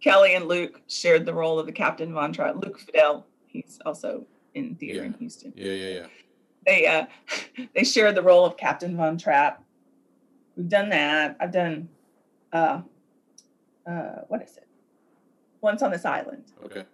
Kelly 0.00 0.34
and 0.34 0.46
Luke 0.46 0.80
shared 0.86 1.26
the 1.26 1.34
role 1.34 1.58
of 1.58 1.66
the 1.66 1.72
Captain 1.72 2.12
Von 2.12 2.32
Trapp. 2.32 2.56
Luke 2.62 2.78
Fidel, 2.78 3.26
he's 3.46 3.80
also 3.84 4.26
in 4.56 4.74
theater 4.74 5.04
in 5.04 5.12
Houston. 5.14 5.52
Yeah, 5.54 5.72
yeah, 5.72 5.88
yeah. 6.00 6.06
They 6.66 6.86
uh, 6.86 7.06
they 7.74 7.84
shared 7.84 8.14
the 8.14 8.22
role 8.22 8.44
of 8.44 8.56
Captain 8.56 8.96
Von 8.96 9.18
Trapp. 9.18 9.62
We've 10.56 10.68
done 10.68 10.88
that. 10.88 11.36
I've 11.38 11.52
done 11.52 11.88
uh, 12.52 12.80
uh, 13.86 14.22
what 14.28 14.42
is 14.42 14.56
it? 14.56 14.66
Once 15.60 15.82
on 15.82 15.90
this 15.90 16.04
island, 16.04 16.44
Okay. 16.64 16.84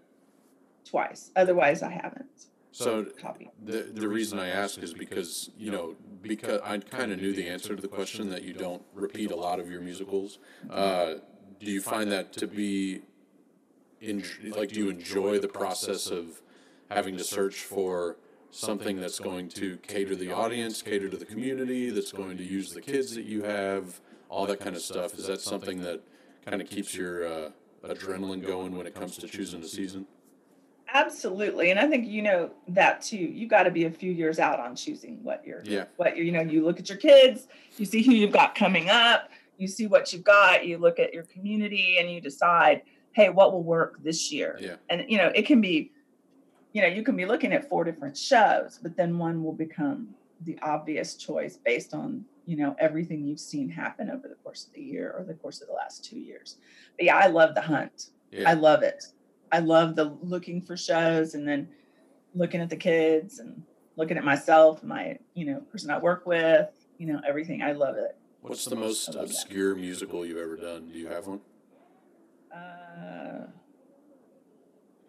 twice. 0.84 1.30
Otherwise, 1.36 1.82
I 1.82 1.90
haven't 1.90 2.48
So 2.72 3.04
copied. 3.20 3.50
the 3.64 3.82
the 3.94 4.08
reason 4.08 4.38
I 4.38 4.48
ask 4.48 4.78
is 4.82 4.92
because 4.92 5.50
you 5.56 5.70
know 5.70 5.94
because 6.20 6.60
I 6.64 6.78
kind 6.78 7.12
of 7.12 7.20
knew 7.20 7.32
the 7.32 7.48
answer 7.48 7.74
to 7.76 7.82
the 7.82 7.88
question 7.88 8.28
that 8.30 8.42
you 8.42 8.52
don't 8.52 8.82
repeat 8.94 9.30
a 9.30 9.36
lot 9.36 9.60
of 9.60 9.70
your 9.70 9.80
musicals. 9.80 10.38
Uh, 10.70 11.14
do 11.60 11.70
you 11.70 11.80
find 11.80 12.10
that 12.10 12.32
to 12.34 12.46
be 12.46 13.02
in 14.00 14.24
like 14.56 14.70
do 14.70 14.80
you 14.80 14.90
enjoy 14.90 15.38
the 15.38 15.48
process 15.48 16.08
of 16.08 16.42
having 16.90 17.16
to 17.16 17.24
search 17.24 17.56
for 17.60 18.16
something 18.50 19.00
that's 19.00 19.18
going 19.18 19.48
to 19.48 19.78
cater 19.78 20.14
the 20.14 20.30
audience, 20.30 20.82
cater 20.82 21.08
to 21.08 21.16
the 21.16 21.24
community, 21.24 21.90
that's 21.90 22.12
going 22.12 22.36
to 22.36 22.44
use 22.44 22.72
the 22.72 22.80
kids 22.80 23.14
that 23.14 23.24
you 23.24 23.42
have, 23.42 24.00
all 24.28 24.46
that 24.46 24.60
kind 24.60 24.76
of 24.76 24.82
stuff? 24.82 25.18
Is 25.18 25.26
that 25.26 25.40
something 25.40 25.80
that 25.80 26.02
kind 26.44 26.60
of 26.60 26.68
keeps 26.68 26.94
your 26.94 27.26
uh, 27.26 27.50
adrenaline 27.84 28.46
going 28.46 28.76
when 28.76 28.86
it 28.86 28.94
comes 28.94 29.16
to 29.18 29.26
choosing 29.26 29.62
a 29.62 29.66
season? 29.68 30.06
Absolutely, 30.94 31.70
and 31.70 31.80
I 31.80 31.88
think 31.88 32.06
you 32.06 32.20
know 32.20 32.50
that 32.68 33.00
too. 33.00 33.16
You 33.16 33.48
got 33.48 33.62
to 33.62 33.70
be 33.70 33.86
a 33.86 33.90
few 33.90 34.12
years 34.12 34.38
out 34.38 34.60
on 34.60 34.76
choosing 34.76 35.20
what 35.22 35.42
you're, 35.46 35.62
Yeah. 35.64 35.84
what 35.96 36.14
you're. 36.16 36.26
You 36.26 36.32
know, 36.32 36.42
you 36.42 36.62
look 36.62 36.78
at 36.78 36.90
your 36.90 36.98
kids, 36.98 37.48
you 37.78 37.86
see 37.86 38.02
who 38.02 38.12
you've 38.12 38.32
got 38.32 38.54
coming 38.54 38.90
up, 38.90 39.30
you 39.56 39.68
see 39.68 39.86
what 39.86 40.12
you've 40.12 40.24
got, 40.24 40.66
you 40.66 40.76
look 40.76 40.98
at 40.98 41.14
your 41.14 41.22
community, 41.22 41.96
and 41.98 42.10
you 42.10 42.20
decide, 42.20 42.82
hey, 43.12 43.30
what 43.30 43.52
will 43.52 43.62
work 43.62 44.02
this 44.02 44.30
year? 44.30 44.58
Yeah. 44.60 44.74
And 44.90 45.06
you 45.08 45.16
know, 45.16 45.32
it 45.34 45.46
can 45.46 45.62
be, 45.62 45.92
you 46.72 46.82
know, 46.82 46.88
you 46.88 47.02
can 47.02 47.16
be 47.16 47.26
looking 47.26 47.52
at 47.52 47.68
four 47.68 47.84
different 47.84 48.16
shows, 48.16 48.78
but 48.82 48.96
then 48.96 49.18
one 49.18 49.44
will 49.44 49.52
become 49.52 50.08
the 50.44 50.58
obvious 50.62 51.14
choice 51.14 51.56
based 51.56 51.94
on 51.94 52.24
you 52.46 52.56
know 52.56 52.74
everything 52.78 53.24
you've 53.24 53.40
seen 53.40 53.68
happen 53.68 54.10
over 54.10 54.26
the 54.26 54.34
course 54.36 54.66
of 54.66 54.72
the 54.72 54.82
year 54.82 55.14
or 55.16 55.24
the 55.24 55.34
course 55.34 55.60
of 55.60 55.68
the 55.68 55.74
last 55.74 56.04
two 56.04 56.18
years. 56.18 56.56
But 56.96 57.06
yeah, 57.06 57.16
I 57.16 57.28
love 57.28 57.54
the 57.54 57.60
hunt. 57.60 58.10
Yeah. 58.30 58.50
I 58.50 58.54
love 58.54 58.82
it. 58.82 59.04
I 59.52 59.58
love 59.58 59.94
the 59.94 60.16
looking 60.22 60.62
for 60.62 60.76
shows 60.76 61.34
and 61.34 61.46
then 61.46 61.68
looking 62.34 62.60
at 62.60 62.70
the 62.70 62.76
kids 62.76 63.38
and 63.38 63.62
looking 63.96 64.16
at 64.16 64.24
myself, 64.24 64.82
my, 64.82 65.18
you 65.34 65.44
know, 65.44 65.60
person 65.60 65.90
I 65.90 65.98
work 65.98 66.26
with, 66.26 66.70
you 66.98 67.06
know, 67.06 67.20
everything. 67.26 67.62
I 67.62 67.72
love 67.72 67.96
it. 67.96 68.16
What's 68.40 68.64
the 68.64 68.76
most 68.76 69.10
I 69.10 69.12
love 69.12 69.28
that. 69.28 69.30
obscure 69.30 69.74
musical 69.74 70.24
you've 70.24 70.38
ever 70.38 70.56
done? 70.56 70.88
Do 70.90 70.98
you 70.98 71.08
have 71.08 71.26
one? 71.26 71.40
Uh, 72.52 73.46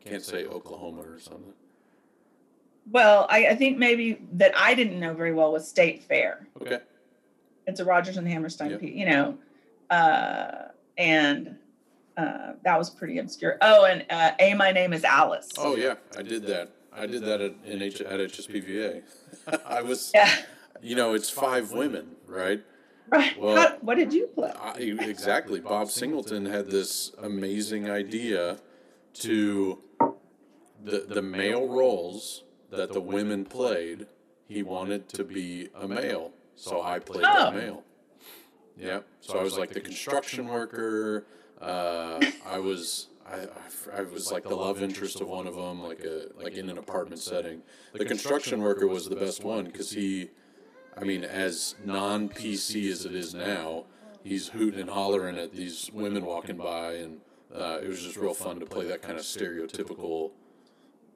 Can't 0.05 0.23
say 0.23 0.45
Oklahoma 0.45 1.01
or 1.01 1.19
something. 1.19 1.53
well, 2.91 3.25
I, 3.29 3.47
I 3.47 3.55
think 3.55 3.77
maybe 3.77 4.19
that 4.33 4.51
I 4.57 4.73
didn't 4.75 4.99
know 4.99 5.13
very 5.13 5.33
well 5.33 5.51
was 5.53 5.67
State 5.67 6.03
Fair. 6.03 6.47
Okay. 6.61 6.79
It's 7.67 7.79
a 7.79 7.85
Rodgers 7.85 8.17
and 8.17 8.27
Hammerstein 8.27 8.71
Yep. 8.71 8.79
piece, 8.81 8.95
you 8.95 9.05
know, 9.05 9.37
uh, 9.89 10.67
and 10.97 11.55
uh, 12.17 12.53
that 12.63 12.77
was 12.77 12.89
pretty 12.89 13.17
obscure. 13.19 13.57
Oh, 13.61 13.85
and 13.85 14.05
uh, 14.09 14.31
A, 14.39 14.53
my 14.55 14.71
name 14.71 14.91
is 14.91 15.03
Alice. 15.05 15.49
Oh 15.57 15.75
yeah, 15.77 15.95
I 16.17 16.21
did 16.21 16.45
that. 16.47 16.71
I 16.91 17.05
did 17.07 17.23
that 17.23 17.39
at 17.41 17.53
in 17.65 17.81
H, 17.81 18.01
at 18.01 18.19
HSPVA. 18.19 19.01
I 19.65 19.81
was, 19.81 20.11
Yeah. 20.15 20.29
you 20.81 20.95
know, 20.95 21.13
it's 21.13 21.29
five 21.29 21.71
women, 21.71 22.17
right? 22.27 22.61
Right. 23.09 23.39
Well- 23.39 23.55
How, 23.55 23.77
what 23.81 23.95
did 23.95 24.11
you 24.13 24.27
play? 24.27 24.51
I, 24.61 24.73
exactly. 24.73 25.59
Bob 25.61 25.89
Singleton 25.89 26.45
had 26.45 26.69
this 26.69 27.13
amazing 27.21 27.89
idea 27.89 28.57
to 29.15 29.79
the 30.83 31.05
the 31.07 31.21
male 31.21 31.67
roles 31.67 32.43
that 32.71 32.91
the 32.93 33.01
women 33.01 33.45
played. 33.45 34.07
He 34.47 34.61
wanted 34.63 35.07
to 35.09 35.23
be 35.23 35.69
a 35.79 35.87
male, 35.87 36.31
so 36.55 36.81
I 36.81 36.99
played 36.99 37.23
Oh. 37.25 37.51
that 37.51 37.55
male. 37.55 37.83
Yeah. 38.77 38.99
So 39.21 39.39
I 39.39 39.43
was 39.43 39.57
like 39.57 39.69
the 39.71 39.79
construction 39.81 40.47
worker. 40.47 41.25
Uh, 41.61 42.19
I 42.45 42.59
was. 42.59 43.07
I, 43.25 43.35
I, 43.95 43.99
I 43.99 44.01
was 44.01 44.31
like 44.33 44.43
the 44.43 44.55
love 44.55 44.83
interest 44.83 45.21
of 45.21 45.29
one 45.29 45.47
of 45.47 45.55
them, 45.55 45.81
like 45.81 46.03
a 46.03 46.27
like 46.35 46.55
in 46.55 46.69
an 46.69 46.77
apartment 46.77 47.21
setting. 47.21 47.61
The 47.93 48.03
construction 48.05 48.61
worker 48.61 48.85
was 48.85 49.07
the 49.07 49.15
best 49.15 49.43
one 49.45 49.63
because 49.65 49.91
he, 49.91 50.29
I 50.97 51.05
mean, 51.05 51.23
as 51.23 51.75
non 51.85 52.27
PC 52.27 52.91
as 52.91 53.05
it 53.05 53.15
is 53.15 53.33
now, 53.33 53.85
he's 54.23 54.49
hooting 54.49 54.81
and 54.81 54.89
hollering 54.89 55.37
at 55.37 55.53
these 55.53 55.89
women 55.93 56.25
walking 56.25 56.57
by, 56.57 56.95
and 56.95 57.21
uh, 57.55 57.79
it 57.81 57.87
was 57.87 58.01
just 58.01 58.17
real 58.17 58.33
fun 58.33 58.59
to 58.59 58.65
play 58.65 58.85
that 58.87 59.01
kind 59.01 59.17
of 59.17 59.23
stereotypical 59.23 60.31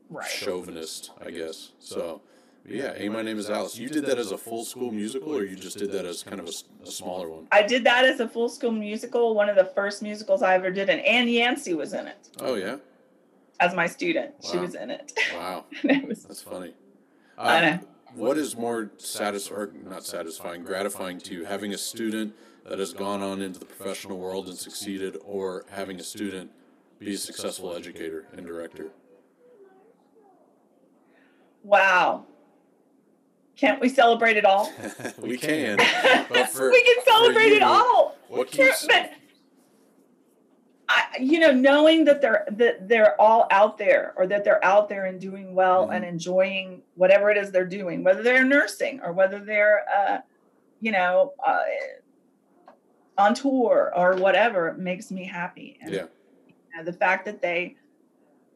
Right. 0.10 0.26
chauvinist, 0.30 1.12
I 1.26 1.32
guess. 1.32 1.72
So, 1.80 2.22
yeah, 2.66 2.94
hey, 2.94 3.10
my 3.10 3.22
name 3.22 3.38
is 3.40 3.50
Alice. 3.50 3.78
You 3.78 3.90
did 3.90 4.06
that 4.06 4.18
as 4.18 4.32
a 4.32 4.38
full 4.38 4.64
school 4.64 4.92
musical, 4.92 5.36
or 5.36 5.44
you 5.44 5.58
just 5.58 5.78
did 5.78 5.92
that 5.92 6.06
as 6.06 6.24
kind 6.24 6.40
of 6.40 6.48
a 6.48 6.90
smaller 6.90 7.30
one? 7.30 7.48
I 7.52 7.62
did 7.64 7.84
that 7.84 8.06
as 8.06 8.22
a 8.22 8.28
full 8.28 8.48
school 8.48 8.72
musical, 8.72 9.36
one 9.36 9.50
of 9.50 9.58
the 9.58 9.66
first 9.66 10.02
musicals 10.02 10.42
I 10.42 10.54
ever 10.56 10.72
did, 10.72 10.90
and 10.90 11.02
Ann 11.02 11.28
Yancey 11.28 11.74
was 11.74 11.92
in 11.94 12.08
it 12.08 12.30
Oh 12.40 12.56
yeah, 12.56 12.78
as 13.60 13.74
my 13.76 13.86
student. 13.88 14.36
She 14.50 14.58
was 14.58 14.76
in 14.76 14.92
it. 14.92 15.12
wow, 15.34 15.66
it 15.84 16.08
was, 16.08 16.24
that's 16.24 16.42
funny. 16.42 16.74
I 17.38 17.58
Uh, 17.58 17.62
know. 17.72 17.80
what 18.16 18.38
is 18.38 18.56
more 18.56 18.92
satisfying, 18.98 19.84
not 19.90 20.06
satisfying, 20.06 20.64
gratifying 20.64 21.20
to 21.20 21.34
you, 21.34 21.44
having 21.46 21.74
a 21.74 21.78
student 21.78 22.34
that 22.68 22.80
has 22.80 22.94
gone 22.94 23.22
on 23.22 23.42
into 23.42 23.60
the 23.60 23.66
professional 23.66 24.18
world 24.18 24.48
and 24.48 24.58
succeeded, 24.58 25.18
or 25.24 25.66
having 25.72 26.00
a 26.00 26.04
student 26.04 26.52
be 27.00 27.14
a 27.14 27.18
successful 27.18 27.74
educator 27.76 28.26
and 28.36 28.46
director? 28.46 28.88
Wow. 31.64 32.26
Can't 33.56 33.80
we 33.82 33.90
celebrate 33.90 34.38
it 34.38 34.46
all? 34.46 34.72
we 35.18 35.38
can, 35.38 35.78
but 36.30 36.50
for 36.50 36.70
we 36.70 36.84
can 36.84 36.96
for 37.04 37.10
celebrate 37.12 37.54
it 37.54 37.64
all. 37.64 38.16
What 38.28 38.54
Sure, 38.54 38.68
keeps? 38.68 38.86
but 38.86 39.12
I, 40.90 41.04
you 41.20 41.40
know, 41.40 41.52
knowing 41.52 42.06
that 42.06 42.22
they're 42.22 42.46
that 42.52 42.88
they're 42.88 43.20
all 43.20 43.48
out 43.52 43.78
there, 43.78 44.14
or 44.16 44.28
that 44.28 44.44
they're 44.46 44.64
out 44.64 44.88
there 44.90 45.06
and 45.06 45.20
doing 45.20 45.54
well 45.56 45.88
Mhm. 45.88 45.96
and 45.96 46.06
enjoying 46.06 46.82
whatever 46.96 47.30
it 47.30 47.38
is 47.38 47.52
they're 47.52 47.66
doing, 47.66 48.04
whether 48.04 48.24
they're 48.24 48.46
nursing 48.46 49.02
or 49.04 49.12
whether 49.12 49.40
they're, 49.40 49.84
uh, 49.94 50.20
you 50.80 50.92
know, 50.94 51.34
uh, 51.46 51.60
on 53.18 53.34
tour 53.34 53.92
or 53.96 54.16
whatever, 54.16 54.74
makes 54.78 55.12
me 55.12 55.26
happy. 55.26 55.78
And 55.82 55.94
Yeah. 55.94 56.06
uh, 56.80 56.84
the 56.84 56.94
fact 56.94 57.26
that 57.26 57.42
they, 57.42 57.76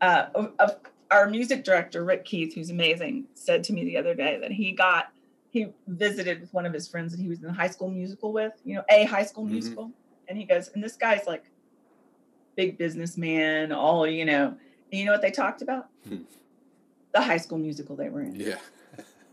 uh, 0.02 0.28
of, 0.36 0.54
of 0.60 0.78
our 1.10 1.30
music 1.30 1.64
director 1.64 2.04
Rick 2.04 2.26
Keith, 2.26 2.54
who's 2.56 2.70
amazing, 2.70 3.26
said 3.34 3.64
to 3.66 3.74
me 3.74 3.84
the 3.84 3.98
other 3.98 4.14
day 4.16 4.38
that 4.40 4.52
he 4.52 4.72
got 4.72 5.12
he 5.50 5.68
visited 5.86 6.40
with 6.40 6.54
one 6.54 6.66
of 6.66 6.72
his 6.74 6.88
friends 6.88 7.12
that 7.12 7.20
he 7.22 7.28
was 7.28 7.40
in 7.42 7.48
the 7.48 7.52
high 7.52 7.68
school 7.68 7.90
musical 7.90 8.32
with, 8.32 8.54
you 8.64 8.74
know, 8.74 8.84
a 8.90 9.04
high 9.04 9.26
school 9.26 9.44
Mhm. 9.46 9.50
musical, 9.52 9.92
and 10.30 10.38
he 10.38 10.46
goes, 10.46 10.70
and 10.70 10.82
this 10.82 10.96
guy's 10.96 11.28
like 11.28 11.44
big 12.56 12.78
businessman, 12.78 13.74
all 13.74 14.08
you 14.08 14.24
know. 14.24 14.48
And 14.92 15.00
you 15.00 15.06
know 15.06 15.12
what 15.12 15.22
they 15.22 15.32
talked 15.32 15.62
about? 15.62 15.90
Hmm. 16.08 16.20
The 17.14 17.22
high 17.22 17.36
school 17.38 17.58
musical 17.58 17.98
they 17.98 18.08
were 18.10 18.22
in. 18.22 18.36
Yeah, 18.36 18.60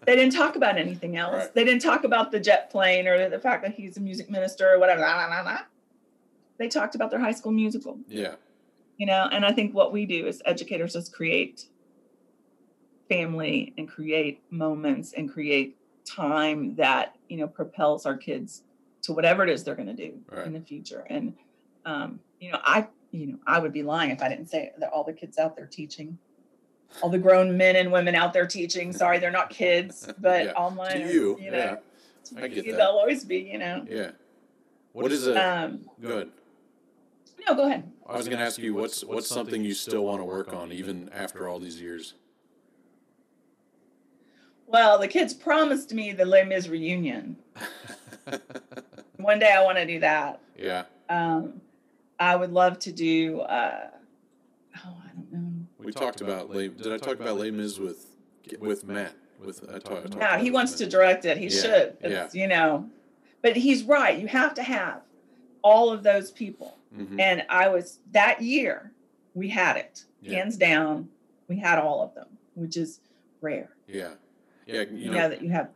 They 0.08 0.16
didn't 0.16 0.32
talk 0.32 0.56
about 0.56 0.78
anything 0.78 1.16
else. 1.18 1.34
Right. 1.34 1.54
They 1.54 1.64
didn't 1.64 1.82
talk 1.82 2.04
about 2.04 2.32
the 2.32 2.40
jet 2.40 2.70
plane 2.70 3.06
or 3.06 3.28
the 3.28 3.38
fact 3.38 3.62
that 3.62 3.74
he's 3.74 3.98
a 3.98 4.00
music 4.00 4.30
minister 4.30 4.72
or 4.72 4.78
whatever. 4.78 5.00
Blah, 5.02 5.26
blah, 5.26 5.26
blah, 5.28 5.42
blah. 5.42 5.60
They 6.56 6.68
talked 6.68 6.94
about 6.94 7.10
their 7.10 7.20
high 7.20 7.32
school 7.32 7.52
musical 7.52 7.98
yeah, 8.08 8.34
you 8.96 9.06
know 9.06 9.28
and 9.30 9.44
i 9.44 9.52
think 9.52 9.74
what 9.74 9.92
we 9.92 10.06
do 10.06 10.26
as 10.26 10.42
educators 10.44 10.96
is 10.96 11.08
create 11.08 11.66
family 13.08 13.72
and 13.78 13.88
create 13.88 14.42
moments 14.50 15.12
and 15.12 15.30
create 15.30 15.76
time 16.04 16.74
that 16.76 17.14
you 17.28 17.36
know 17.36 17.46
propels 17.46 18.06
our 18.06 18.16
kids 18.16 18.62
to 19.02 19.12
whatever 19.12 19.42
it 19.44 19.50
is 19.50 19.62
they're 19.62 19.74
going 19.76 19.94
to 19.94 19.94
do 19.94 20.18
Right. 20.30 20.46
in 20.46 20.52
the 20.52 20.60
future 20.60 21.06
and 21.08 21.34
um, 21.84 22.18
you 22.40 22.50
know 22.50 22.58
i 22.64 22.86
you 23.12 23.26
know 23.28 23.38
i 23.46 23.58
would 23.58 23.72
be 23.72 23.82
lying 23.82 24.10
if 24.10 24.20
i 24.22 24.28
didn't 24.28 24.46
say 24.50 24.72
that 24.78 24.90
all 24.90 25.04
the 25.04 25.12
kids 25.12 25.38
out 25.38 25.54
there 25.56 25.66
teaching 25.66 26.18
all 27.02 27.10
the 27.10 27.18
grown 27.18 27.56
men 27.56 27.76
and 27.76 27.92
women 27.92 28.14
out 28.14 28.32
there 28.32 28.46
teaching 28.46 28.92
sorry 28.92 29.18
they're 29.18 29.30
not 29.30 29.50
kids 29.50 30.08
but 30.18 30.46
Yeah. 30.46 30.52
all 30.52 30.70
mine 30.70 31.00
to 31.00 31.12
you, 31.12 31.38
you 31.40 31.50
know 31.50 31.58
yeah, 31.58 31.76
to 32.24 32.44
I 32.44 32.48
get 32.48 32.64
you, 32.64 32.72
that. 32.72 32.78
they'll 32.78 32.86
always 32.88 33.24
be 33.24 33.38
you 33.38 33.58
know 33.58 33.84
yeah. 33.88 34.10
What 34.92 35.12
is 35.12 35.26
it? 35.26 35.36
um 35.36 35.88
Good. 36.00 36.30
no 37.46 37.54
go 37.54 37.66
ahead 37.66 37.90
I 38.06 38.16
was 38.16 38.26
going 38.26 38.38
to 38.38 38.44
ask 38.44 38.58
you 38.58 38.74
what's 38.74 39.04
what's 39.04 39.28
something 39.28 39.62
you 39.64 39.74
still 39.74 40.04
want 40.04 40.20
to 40.20 40.24
work 40.24 40.52
on 40.52 40.72
even 40.72 41.10
after 41.14 41.46
all 41.46 41.58
these 41.58 41.80
years. 41.80 42.14
well 44.66 44.98
the 44.98 45.08
kids 45.08 45.34
promised 45.34 45.92
me 45.92 46.12
the 46.12 46.24
Les 46.24 46.44
Mis 46.44 46.68
reunion 46.68 47.36
one 49.16 49.38
day 49.38 49.52
I 49.52 49.62
want 49.62 49.78
to 49.78 49.86
do 49.86 50.00
that. 50.00 50.40
yeah, 50.56 50.84
Um, 51.08 51.60
I 52.20 52.36
would 52.36 52.52
love 52.52 52.78
to 52.80 52.92
do. 52.92 53.40
Uh, 53.40 53.88
oh, 54.84 54.96
I 55.04 55.08
don't 55.14 55.32
know. 55.32 55.47
We 55.88 55.92
talked 55.92 56.20
about 56.20 56.50
Les. 56.54 56.68
Did 56.68 56.92
I 56.92 56.98
talk 56.98 57.18
about 57.18 57.38
Les 57.38 57.50
Mis 57.50 57.78
with 57.78 58.14
with 58.60 58.84
Matt? 58.86 59.14
With 59.42 59.64
I 59.74 59.78
talk, 59.78 59.98
I 59.98 60.02
talked 60.02 60.16
Yeah, 60.16 60.38
he 60.38 60.50
wants 60.50 60.72
to 60.74 60.86
direct 60.86 61.24
it. 61.24 61.38
He 61.38 61.44
Yeah, 61.44 61.62
should. 61.62 61.96
yeah. 62.02 62.28
You 62.34 62.46
know, 62.46 62.90
but 63.40 63.56
he's 63.56 63.84
right. 63.84 64.18
You 64.18 64.26
have 64.26 64.52
to 64.54 64.62
have 64.62 65.00
all 65.62 65.90
of 65.90 66.02
those 66.02 66.30
people. 66.30 66.76
Mhm. 66.94 67.18
And 67.20 67.46
I 67.48 67.68
was 67.68 68.00
that 68.12 68.42
year. 68.42 68.92
We 69.34 69.48
had 69.48 69.76
it 69.76 70.04
Yeah. 70.20 70.34
hands 70.36 70.56
down. 70.58 71.08
We 71.48 71.56
had 71.56 71.78
all 71.78 72.02
of 72.02 72.14
them, 72.14 72.26
which 72.54 72.76
is 72.76 73.00
rare. 73.40 73.70
Yeah, 73.86 74.10
yeah. 74.66 74.82
You 74.82 74.96
You 74.96 75.10
know, 75.10 75.18
know 75.18 75.28
that 75.30 75.42
you 75.42 75.50
have. 75.50 75.70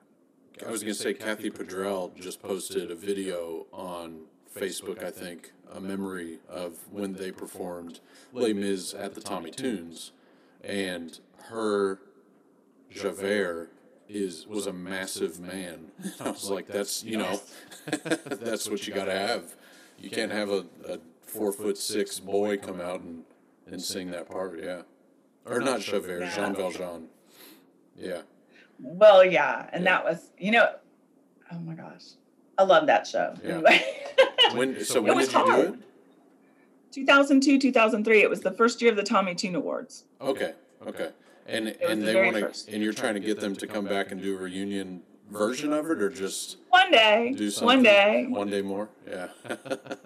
I 0.66 0.70
was 0.70 0.82
going 0.82 0.94
to 0.94 1.00
say 1.00 1.14
Kathy 1.14 1.50
Padrell 1.50 2.14
just 2.20 2.42
posted 2.42 2.90
a 2.90 2.94
video 2.94 3.66
on 3.72 4.26
Facebook, 4.54 5.02
I 5.02 5.10
think, 5.10 5.52
a 5.74 5.80
memory 5.80 6.38
of 6.48 6.74
when 6.90 7.14
they 7.14 7.30
performed 7.32 8.00
Les 8.32 8.52
Mis 8.52 8.94
at 8.94 9.14
the 9.14 9.20
Tommy 9.20 9.50
Tunes, 9.50 10.12
and 10.62 11.18
her 11.48 11.98
Javert 12.90 13.70
is 14.08 14.46
was 14.46 14.66
a 14.66 14.72
massive 14.72 15.40
man. 15.40 15.86
I 16.20 16.30
was 16.30 16.50
like, 16.50 16.66
that's 16.66 17.02
you 17.02 17.16
know, 17.18 17.40
that's 17.86 18.68
what 18.68 18.86
you 18.86 18.94
got 18.94 19.06
to 19.06 19.16
have. 19.18 19.54
You 19.98 20.10
can't 20.10 20.32
have 20.32 20.50
a, 20.50 20.64
a 20.88 20.98
four 21.22 21.52
foot 21.52 21.78
six 21.78 22.18
boy 22.20 22.56
come 22.58 22.80
out 22.80 23.00
and, 23.00 23.24
and 23.66 23.80
sing 23.80 24.10
that 24.10 24.28
part, 24.28 24.62
yeah, 24.62 24.82
or 25.46 25.60
not 25.60 25.80
Javert, 25.80 26.30
Jean 26.34 26.54
Valjean, 26.54 27.06
yeah. 27.96 28.22
Well, 28.80 29.24
yeah, 29.24 29.68
and 29.72 29.84
Yeah. 29.84 29.92
that 29.92 30.04
was 30.04 30.30
you 30.38 30.50
know. 30.50 30.74
Oh 31.52 31.58
my 31.58 31.74
gosh, 31.74 32.02
I 32.58 32.62
love 32.64 32.86
that 32.86 33.06
show. 33.06 33.34
Yeah. 33.42 33.54
Anyway. 33.54 33.84
When 34.54 34.84
so 34.84 34.96
It 34.98 35.04
when 35.04 35.16
was 35.16 35.28
did 35.28 35.36
you 35.38 35.44
do 35.46 35.52
it? 35.52 35.66
hard. 35.66 35.78
2002, 36.92 37.58
2003. 37.58 38.22
It 38.22 38.28
was 38.30 38.40
the 38.40 38.50
first 38.50 38.82
year 38.82 38.90
of 38.90 38.96
the 38.96 39.02
Tommy 39.02 39.34
Tune 39.34 39.54
Awards. 39.54 40.04
Okay, 40.20 40.52
okay. 40.86 41.10
And 41.46 41.68
and 41.86 42.02
the 42.02 42.06
they 42.06 42.30
want 42.30 42.54
to, 42.54 42.72
and 42.74 42.82
you're 42.82 42.92
trying 42.92 43.14
to 43.14 43.20
get 43.20 43.40
them 43.40 43.56
to 43.56 43.66
come 43.66 43.84
back 43.86 44.12
and 44.12 44.20
do 44.22 44.36
a 44.36 44.38
reunion 44.40 45.02
version 45.30 45.72
of 45.72 45.90
it, 45.90 46.00
or 46.02 46.10
just 46.10 46.58
One 46.68 46.90
day, 46.90 47.32
do 47.36 47.50
something 47.50 47.66
one 47.66 47.82
day. 47.82 48.26
one 48.28 48.50
day 48.50 48.62
more. 48.62 48.88
Yeah. 49.08 49.28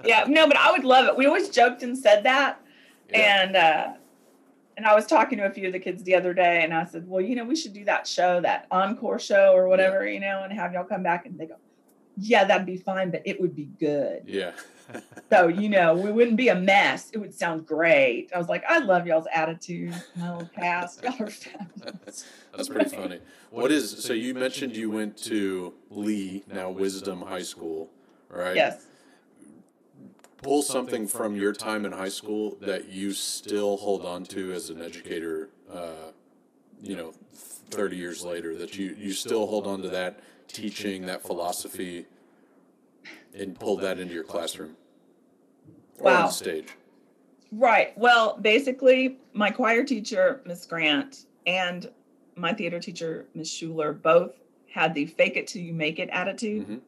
Yeah, 0.05 0.25
no, 0.29 0.47
but 0.47 0.57
I 0.57 0.71
would 0.71 0.85
love 0.85 1.07
it. 1.07 1.17
We 1.17 1.27
always 1.27 1.49
joked 1.49 1.83
and 1.83 1.99
said 1.99 2.23
that, 2.25 2.61
Yeah. 3.11 3.43
and 3.43 3.57
uh, 3.57 3.93
and 4.77 4.87
I 4.87 4.95
was 4.95 5.05
talking 5.07 5.39
to 5.39 5.47
a 5.47 5.51
few 5.51 5.67
of 5.67 5.73
the 5.73 5.81
kids 5.81 6.05
the 6.05 6.15
other 6.15 6.33
day, 6.33 6.63
and 6.63 6.73
I 6.73 6.85
said, 6.85 7.09
well, 7.09 7.21
you 7.21 7.35
know, 7.35 7.45
we 7.45 7.57
should 7.57 7.73
do 7.73 7.85
that 7.87 8.07
show, 8.07 8.41
that 8.43 8.67
encore 8.71 9.19
show 9.19 9.53
or 9.55 9.67
whatever, 9.69 10.07
you 10.07 10.21
know, 10.21 10.43
and 10.45 10.53
have 10.53 10.73
y'all 10.73 10.85
come 10.85 11.03
back, 11.03 11.27
and 11.27 11.37
they 11.39 11.47
go, 11.47 11.57
yeah, 12.17 12.45
that'd 12.45 12.67
be 12.67 12.77
fine, 12.77 13.11
but 13.11 13.23
it 13.25 13.41
would 13.41 13.55
be 13.55 13.69
good. 13.79 14.23
Yeah. 14.27 14.53
So 15.33 15.49
you 15.49 15.69
know, 15.69 15.95
we 15.95 16.13
wouldn't 16.13 16.37
be 16.37 16.49
a 16.49 16.55
mess. 16.55 17.11
It 17.13 17.19
would 17.19 17.35
sound 17.35 17.67
great. 17.67 18.31
I 18.33 18.39
was 18.39 18.49
like, 18.49 18.63
I 18.69 18.79
love 18.79 19.05
y'all's 19.05 19.27
attitude, 19.35 19.93
my 20.15 20.33
little 20.33 20.49
cast. 20.55 21.03
Y'all 21.03 21.15
are 21.19 21.29
fabulous. 21.29 22.25
That's 22.57 22.69
pretty 22.69 22.91
funny. 22.91 23.19
What 23.51 23.73
is 23.73 24.05
so? 24.05 24.13
You 24.13 24.33
mentioned 24.35 24.77
you 24.77 24.89
went 24.89 25.17
to 25.25 25.75
Lee, 25.91 26.45
now 26.47 26.71
Wisdom 26.71 27.23
High 27.23 27.43
School, 27.43 27.91
right? 28.29 28.55
Yes. 28.55 28.87
Pull 30.43 30.63
something 30.63 31.09
from 31.09 31.35
your 31.35 31.53
time 31.53 31.85
in 31.85 31.91
high 31.91 32.09
school 32.09 32.57
that 32.61 32.89
you 32.89 33.13
still 33.13 33.79
hold 33.79 34.07
on 34.07 34.23
to 34.27 34.53
as 34.53 34.71
an 34.71 34.81
educator. 34.81 35.49
Uh, 35.69 36.13
you 36.81 36.95
know, 36.95 37.13
thirty 37.71 37.97
years 37.97 38.25
later, 38.25 38.55
that 38.57 38.77
you 38.77 38.95
you 38.99 39.13
still 39.13 39.47
hold 39.47 39.67
on 39.67 39.83
to 39.83 39.89
that 39.89 40.21
teaching, 40.49 41.07
that 41.07 41.23
philosophy, 41.23 42.07
and 43.35 43.59
pull 43.59 43.77
that 43.79 43.99
into 43.99 44.15
your 44.15 44.25
classroom. 44.25 44.77
or 45.99 46.05
Wow. 46.13 46.27
on 46.27 46.31
stage? 46.33 46.69
Right. 47.53 47.97
Well, 47.97 48.37
basically, 48.41 49.19
my 49.33 49.51
choir 49.51 49.83
teacher, 49.83 50.43
Miss 50.45 50.67
Grant, 50.67 51.25
and 51.47 51.91
my 52.35 52.53
theater 52.53 52.79
teacher, 52.79 53.27
Miss 53.35 53.51
Schuler, 53.51 53.93
both 53.95 54.33
had 54.71 54.93
the 54.93 55.07
fake 55.07 55.37
it 55.39 55.47
till 55.47 55.63
you 55.63 55.73
make 55.73 55.99
it 55.99 56.11
attitude, 56.11 56.67
Mhm. 56.69 56.81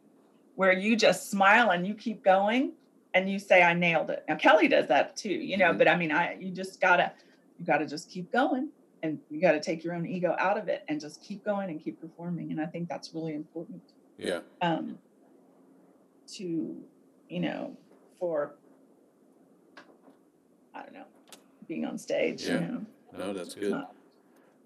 where 0.56 0.72
you 0.72 0.94
just 0.94 1.30
smile 1.30 1.70
and 1.70 1.86
you 1.86 1.94
keep 1.94 2.22
going 2.22 2.72
and 3.14 3.30
you 3.30 3.38
say, 3.38 3.62
I 3.62 3.72
nailed 3.72 4.10
it. 4.10 4.24
Now, 4.28 4.36
Kelly 4.36 4.68
does 4.68 4.86
that 4.88 5.16
too, 5.16 5.32
you 5.32 5.56
know, 5.56 5.72
Mhm. 5.72 5.78
but 5.78 5.88
I 5.88 5.96
mean, 5.96 6.12
I, 6.12 6.34
you 6.34 6.50
just 6.50 6.80
gotta, 6.82 7.12
you 7.58 7.64
gotta 7.64 7.86
just 7.86 8.10
keep 8.10 8.30
going 8.30 8.68
and 9.02 9.18
you 9.30 9.40
gotta 9.40 9.60
take 9.60 9.84
your 9.84 9.94
own 9.94 10.06
ego 10.06 10.34
out 10.38 10.58
of 10.58 10.68
it 10.68 10.84
and 10.88 11.00
just 11.00 11.22
keep 11.22 11.44
going 11.44 11.70
and 11.70 11.82
keep 11.82 12.00
performing. 12.00 12.50
And 12.50 12.60
I 12.60 12.66
think 12.66 12.88
that's 12.88 13.14
really 13.14 13.34
important 13.34 13.82
Yeah. 14.18 14.40
um, 14.62 14.98
to, 16.34 16.76
you 17.28 17.40
know, 17.40 17.76
for, 18.18 18.54
I 20.74 20.82
don't 20.82 20.94
know, 20.94 21.04
being 21.66 21.84
on 21.84 21.98
stage, 21.98 22.46
Yeah. 22.46 22.54
you 22.54 22.60
know. 22.60 22.86
No, 23.16 23.32
that's 23.32 23.54
good. 23.54 23.70
not- 23.70 23.94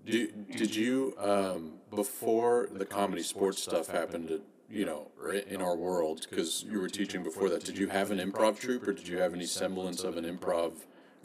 Do, 0.05 0.27
did 0.27 0.75
you 0.75 1.15
um, 1.19 1.75
before 1.95 2.69
the 2.73 2.85
comedy 2.85 3.23
sports 3.23 3.63
stuff 3.63 3.87
happened 3.89 4.29
to, 4.29 4.43
you 4.69 4.85
know 4.87 5.09
in 5.47 5.61
our 5.63 5.77
world 5.77 6.27
because 6.29 6.65
you 6.65 6.81
were 6.81 6.89
teaching 6.89 7.23
before 7.23 7.51
that 7.51 7.63
did 7.63 7.77
you 7.77 7.87
have 7.89 8.11
an 8.11 8.19
improv 8.19 8.59
troupe 8.59 8.89
or 8.89 8.93
did 8.95 9.07
you 9.07 9.19
have 9.19 9.35
any 9.35 9.45
semblance 9.45 10.03
of 10.03 10.17
an 10.17 10.25
improv 10.25 10.73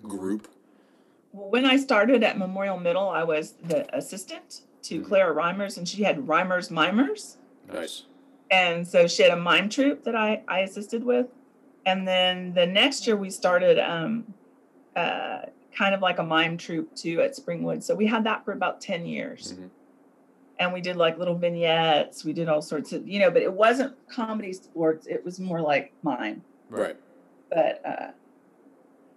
group 0.04 0.50
when 1.32 1.66
I 1.66 1.78
started 1.78 2.24
at 2.24 2.38
Memorial 2.38 2.80
Middle, 2.80 3.10
I 3.10 3.24
was 3.24 3.54
the 3.64 3.94
assistant 3.96 4.62
to 4.84 5.02
Mhm. 5.02 5.06
Clara 5.08 5.36
Reimers, 5.36 5.78
and 5.78 5.88
she 5.88 6.04
had 6.04 6.18
Reimers 6.28 6.72
Mimers. 6.72 7.38
nice 7.72 8.04
And 8.50 8.88
so 8.88 9.08
she 9.08 9.24
had 9.24 9.32
a 9.32 9.36
mime 9.42 9.68
troupe 9.68 10.04
that 10.06 10.16
I, 10.16 10.42
I 10.48 10.60
assisted 10.62 11.04
with. 11.04 11.28
And 11.86 12.08
then 12.08 12.54
the 12.54 12.66
next 12.66 13.06
year 13.06 13.18
we 13.18 13.30
started 13.30 13.78
um, 13.78 14.34
uh, 14.96 15.42
kind 15.76 15.94
of 15.94 16.02
like 16.02 16.18
a 16.20 16.24
mime 16.24 16.58
troupe 16.58 16.96
too 16.96 17.22
at 17.22 17.36
Springwood. 17.36 17.84
So 17.84 17.94
we 17.94 18.08
had 18.08 18.24
that 18.24 18.46
for 18.46 18.54
about 18.54 18.80
10 18.80 19.06
years. 19.06 19.54
Mhm. 19.54 19.70
And 20.60 20.74
we 20.74 20.80
did 20.82 20.96
like 20.96 21.18
little 21.18 21.36
vignettes. 21.36 22.24
We 22.26 22.32
did 22.34 22.48
all 22.50 22.62
sorts 22.62 22.94
of, 22.94 23.08
you 23.08 23.20
know, 23.20 23.30
but 23.30 23.42
it 23.42 23.52
wasn't 23.52 23.96
comedy 24.08 24.54
sports. 24.54 25.06
It 25.08 25.24
was 25.26 25.40
more 25.40 25.60
like 25.62 25.92
mime. 26.04 26.42
right 26.70 26.96
But, 27.50 27.82
uh, 27.86 28.12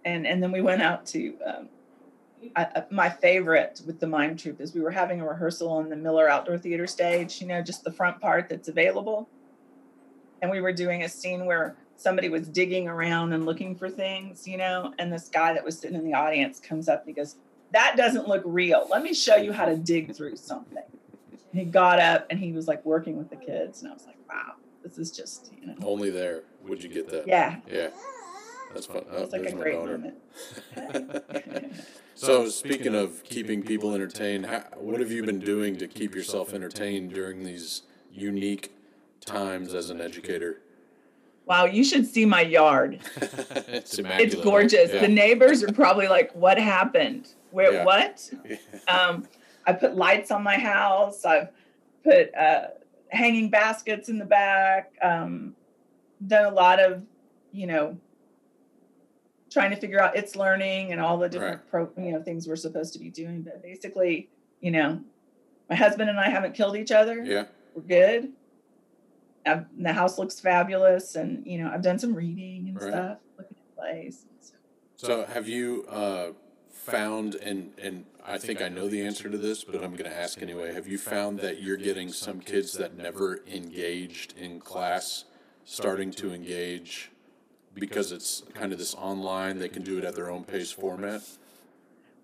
and, 0.05 0.27
and 0.27 0.41
then 0.43 0.51
we 0.51 0.61
went 0.61 0.81
out 0.81 1.05
to, 1.07 1.35
um, 1.45 1.69
I, 2.55 2.63
I- 2.63 2.83
my 2.89 3.09
favorite 3.09 3.81
with 3.85 3.99
the 3.99 4.07
mime 4.07 4.35
troupe 4.37 4.61
is 4.61 4.73
we 4.73 4.81
were 4.81 4.91
having 4.91 5.21
a 5.21 5.27
rehearsal 5.27 5.69
on 5.69 5.89
the 5.89 5.95
Miller 5.95 6.29
Outdoor 6.29 6.57
Theater 6.57 6.87
stage, 6.87 7.41
you 7.41 7.47
know, 7.47 7.61
just 7.61 7.83
the 7.83 7.91
front 7.91 8.19
part 8.19 8.49
that's 8.49 8.67
available. 8.67 9.29
And 10.41 10.49
we 10.49 10.59
were 10.61 10.73
doing 10.73 11.03
a 11.03 11.09
scene 11.09 11.45
where 11.45 11.75
somebody 11.97 12.29
was 12.29 12.47
digging 12.47 12.87
around 12.87 13.33
and 13.33 13.45
looking 13.45 13.75
for 13.75 13.89
things, 13.89 14.47
you 14.47 14.57
know, 14.57 14.93
and 14.97 15.13
this 15.13 15.29
guy 15.29 15.53
that 15.53 15.63
was 15.63 15.77
sitting 15.77 15.95
in 15.95 16.03
the 16.03 16.13
audience 16.15 16.59
comes 16.59 16.89
up 16.89 17.01
and 17.01 17.09
he 17.09 17.13
goes, 17.13 17.35
That 17.73 17.95
doesn't 17.95 18.27
look 18.27 18.41
real. 18.45 18.87
Let 18.89 19.03
me 19.03 19.13
show 19.13 19.35
you 19.35 19.53
how 19.53 19.65
to 19.65 19.77
dig 19.77 20.15
through 20.15 20.37
something. 20.37 20.83
And 21.51 21.59
he 21.59 21.65
got 21.65 21.99
up 21.99 22.25
and 22.31 22.39
he 22.39 22.53
was 22.53 22.67
like 22.67 22.83
working 22.85 23.17
with 23.17 23.29
the 23.29 23.35
kids. 23.35 23.83
And 23.83 23.91
I 23.91 23.93
was 23.93 24.05
like, 24.07 24.17
Wow, 24.27 24.53
this 24.83 24.97
is 24.97 25.11
just, 25.11 25.51
you 25.61 25.67
know, 25.67 25.75
only 25.83 26.09
there 26.09 26.41
would 26.67 26.83
you 26.83 26.89
get 26.89 27.09
that 27.09 27.27
yeah, 27.27 27.57
yeah 27.71 27.89
that's 28.73 28.85
fun 28.85 29.03
oh, 29.11 29.23
it's 29.23 29.33
like 29.33 29.43
a 29.45 29.51
great 29.51 29.73
daughter. 29.75 29.97
moment. 29.97 31.23
so 32.25 32.47
speaking 32.49 32.95
of 32.95 33.23
keeping 33.23 33.63
people 33.63 33.93
entertained 33.93 34.45
how, 34.45 34.63
what 34.77 34.99
have 34.99 35.11
you 35.11 35.23
been 35.23 35.39
doing 35.39 35.77
to 35.77 35.87
keep 35.87 36.13
yourself 36.15 36.53
entertained 36.53 37.13
during 37.13 37.43
these 37.43 37.83
unique 38.11 38.73
times 39.25 39.73
as 39.73 39.89
an 39.89 40.01
educator 40.01 40.61
Wow, 41.45 41.65
you 41.65 41.83
should 41.83 42.05
see 42.05 42.25
my 42.25 42.41
yard. 42.41 42.99
it's 43.67 43.97
immaculate 43.99 44.33
It's 44.33 44.41
gorgeous. 44.41 44.93
yeah. 44.93 45.01
The 45.01 45.07
neighbors 45.07 45.63
are 45.63 45.73
probably 45.73 46.07
like, 46.07 46.31
"What 46.33 46.57
happened? 46.57 47.27
Where? 47.49 47.73
Yeah. 47.73 47.83
What?" 47.83 48.29
Um, 48.87 49.27
I 49.65 49.73
put 49.73 49.95
lights 49.95 50.31
on 50.31 50.43
my 50.43 50.57
house. 50.57 51.25
I've 51.25 51.49
put 52.03 52.33
uh, 52.35 52.67
hanging 53.09 53.49
baskets 53.49 54.07
in 54.07 54.17
the 54.17 54.25
back. 54.25 54.93
Um, 55.01 55.55
done 56.25 56.45
a 56.45 56.55
lot 56.55 56.79
of, 56.79 57.03
you 57.51 57.67
know, 57.67 57.97
trying 59.51 59.69
to 59.69 59.75
figure 59.75 60.01
out 60.01 60.15
its 60.15 60.35
learning 60.35 60.91
and 60.93 61.01
all 61.01 61.17
the 61.17 61.29
different 61.29 61.67
pro, 61.69 61.89
you 61.97 62.11
know, 62.13 62.23
things 62.23 62.47
we're 62.47 62.55
supposed 62.55 62.93
to 62.93 62.99
be 62.99 63.09
doing. 63.09 63.41
But 63.41 63.61
basically, 63.61 64.29
you 64.61 64.71
know, 64.71 65.01
my 65.69 65.75
husband 65.75 66.09
and 66.09 66.19
I 66.19 66.29
haven't 66.29 66.55
killed 66.55 66.75
each 66.77 66.91
other. 66.91 67.23
yeah 67.23 67.45
We're 67.75 67.83
good. 67.83 68.33
I've, 69.45 69.65
the 69.77 69.91
house 69.93 70.19
looks 70.19 70.39
fabulous, 70.39 71.15
and 71.15 71.45
you 71.47 71.57
know, 71.57 71.71
I've 71.73 71.81
done 71.81 71.97
some 71.99 72.13
reading 72.13 72.67
and 72.67 72.75
Right. 72.79 72.91
stuff, 72.93 73.17
looking 73.37 73.57
at 73.57 73.75
plays. 73.75 74.25
So. 74.41 74.53
So 74.97 75.25
have 75.25 75.47
you 75.47 75.85
uh, 75.89 76.31
found 76.71 77.35
and 77.35 77.73
and 77.81 78.05
I 78.25 78.37
think 78.37 78.61
I 78.61 78.69
know 78.69 78.87
the 78.87 79.01
answer 79.01 79.29
to 79.29 79.37
this, 79.37 79.63
but 79.63 79.83
I'm 79.83 79.95
going 79.95 80.09
to 80.09 80.15
ask 80.15 80.41
anyway. 80.41 80.73
Have 80.73 80.87
you 80.87 80.97
found 80.99 81.39
that 81.39 81.61
you're 81.61 81.77
getting 81.77 82.11
some 82.11 82.39
kids 82.39 82.73
that 82.73 82.95
never 82.95 83.41
engaged 83.51 84.37
in 84.37 84.59
class 84.59 85.25
starting 85.65 86.11
to 86.11 86.33
engage 86.33 87.10
because 87.73 88.11
it's 88.11 88.43
kind 88.53 88.71
of 88.73 88.79
this 88.79 88.93
online, 88.95 89.59
they 89.59 89.69
can 89.69 89.83
do 89.83 89.97
it 89.97 90.03
at 90.03 90.15
their 90.15 90.29
own 90.29 90.43
pace 90.43 90.71
format? 90.71 91.21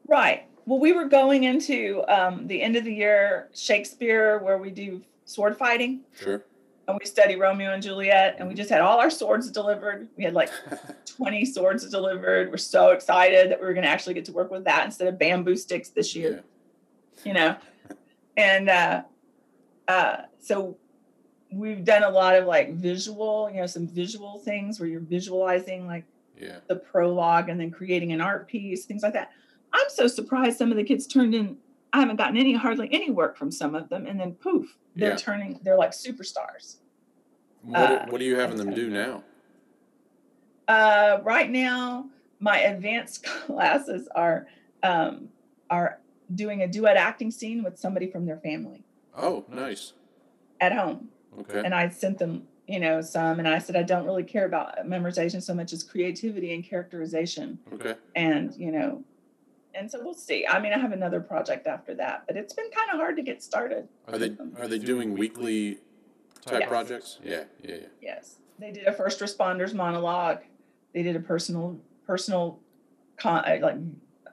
Right. 0.08 0.46
Well, 0.66 0.80
we 0.80 0.92
were 0.94 1.06
going 1.06 1.44
into 1.46 2.04
um, 2.08 2.48
the 2.48 2.62
end 2.62 2.76
of 2.76 2.84
the 2.84 2.94
year 2.94 3.50
Shakespeare, 3.54 4.40
where 4.40 4.58
we 4.58 4.70
do 4.70 5.02
sword 5.26 5.58
fighting, 5.58 6.02
Sure. 6.14 6.44
and 6.88 6.98
we 7.02 7.06
study 7.06 7.36
Romeo 7.38 7.72
and 7.74 7.82
Juliet, 7.82 8.36
and 8.40 8.48
we 8.48 8.54
just 8.54 8.70
had 8.70 8.82
all 8.82 9.00
our 9.00 9.10
swords 9.10 9.50
delivered. 9.50 10.08
We 10.18 10.24
had 10.26 10.34
like 10.34 10.50
20 11.06 11.46
swords 11.46 11.90
delivered. 11.90 12.50
We're 12.52 12.58
so 12.58 12.90
excited 12.92 13.50
that 13.52 13.60
we 13.60 13.66
were 13.66 13.74
going 13.74 13.84
to 13.86 13.90
actually 13.90 14.14
get 14.16 14.26
to 14.26 14.34
work 14.34 14.52
with 14.52 14.66
that 14.66 14.86
instead 14.86 15.08
of 15.08 15.18
bamboo 15.18 15.56
sticks 15.56 15.90
this 15.90 16.16
year. 16.16 16.44
Yeah. 17.16 17.22
you 17.26 17.34
know 17.34 17.56
and 18.38 18.70
uh 18.70 19.02
uh 19.88 20.18
so 20.40 20.78
we've 21.52 21.84
done 21.86 22.04
a 22.04 22.10
lot 22.10 22.36
of 22.36 22.46
like 22.46 22.74
visual 22.74 23.50
you 23.52 23.60
know 23.62 23.66
some 23.68 23.88
visual 23.88 24.40
things 24.40 24.80
where 24.80 24.90
you're 24.90 25.00
visualizing 25.00 25.88
like 25.88 26.06
Yeah. 26.38 26.60
the 26.68 26.76
prologue 26.76 27.50
and 27.50 27.60
then 27.60 27.72
creating 27.72 28.12
an 28.12 28.22
art 28.22 28.48
piece 28.48 28.86
things 28.86 29.02
like 29.04 29.14
that 29.14 29.30
i'm 29.74 29.90
so 29.90 30.08
surprised 30.08 30.58
some 30.58 30.72
of 30.72 30.78
the 30.78 30.84
kids 30.84 31.08
turned 31.08 31.34
in 31.34 31.58
i 31.94 32.00
haven't 32.02 32.18
gotten 32.18 32.38
any 32.38 32.54
hardly 32.54 32.90
any 32.92 33.10
work 33.12 33.38
from 33.38 33.52
some 33.52 33.76
of 33.76 33.88
them 33.90 34.06
and 34.06 34.20
then 34.20 34.34
poof 34.34 34.78
they're 34.96 35.12
Yeah. 35.12 35.16
turning 35.16 35.60
they're 35.64 35.78
like 35.78 35.92
superstars 35.92 36.78
What, 37.62 37.92
Uh, 37.92 38.06
what 38.10 38.20
are 38.22 38.26
you 38.26 38.36
having 38.38 38.58
them 38.58 38.74
do 38.74 38.90
now? 38.90 39.24
uh 40.68 41.20
right 41.24 41.50
now 41.50 42.10
my 42.40 42.60
advanced 42.60 43.24
classes 43.46 44.08
are 44.16 44.48
um 44.84 45.30
are 45.70 46.00
doing 46.36 46.62
a 46.62 46.68
duet 46.68 46.98
acting 46.98 47.32
scene 47.32 47.64
with 47.64 47.78
somebody 47.80 48.12
from 48.12 48.26
their 48.26 48.38
family 48.40 48.84
Oh, 49.16 49.46
nice. 49.50 49.94
at 50.60 50.74
home 50.74 51.10
Okay. 51.40 51.62
and 51.64 51.74
I 51.74 51.90
sent 51.90 52.18
them, 52.18 52.48
you 52.68 52.80
know, 52.80 53.02
some, 53.02 53.40
and 53.40 53.48
I 53.48 53.60
said 53.60 53.76
I 53.76 53.84
don't 53.84 54.06
really 54.06 54.24
care 54.24 54.46
about 54.46 54.78
memorization 54.86 55.42
so 55.42 55.54
much 55.54 55.72
as 55.74 55.84
creativity 55.84 56.54
and 56.54 56.64
characterization, 56.64 57.60
Okay. 57.74 57.96
and 58.16 58.56
you 58.56 58.72
know, 58.72 59.04
and 59.74 59.90
so 59.92 60.00
we'll 60.04 60.14
see. 60.16 60.46
I 60.48 60.60
mean, 60.60 60.74
I 60.74 60.80
have 60.80 60.92
another 60.92 61.20
project 61.20 61.68
after 61.68 61.94
that, 61.96 62.24
but 62.28 62.36
it's 62.36 62.54
been 62.54 62.70
kind 62.76 62.90
of 62.92 62.98
hard 62.98 63.16
to 63.18 63.22
get 63.22 63.44
started. 63.44 63.88
Are 64.08 64.18
they 64.18 64.36
are 64.60 64.68
they 64.68 64.80
doing 64.80 65.14
weekly 65.16 65.80
type 66.46 66.62
Yes. 66.62 66.70
projects? 66.70 67.20
Yeah. 67.24 67.44
Yeah. 67.64 67.76
Yeah. 67.76 67.88
Yes, 68.02 68.38
they 68.60 68.72
did 68.72 68.88
a 68.88 68.94
first 68.94 69.20
responders 69.20 69.74
monologue. 69.74 70.40
They 70.94 71.04
did 71.04 71.16
a 71.16 71.20
personal 71.20 71.80
personal 72.08 72.60
con- 73.18 73.44
uh, 73.46 73.58
like 73.62 73.76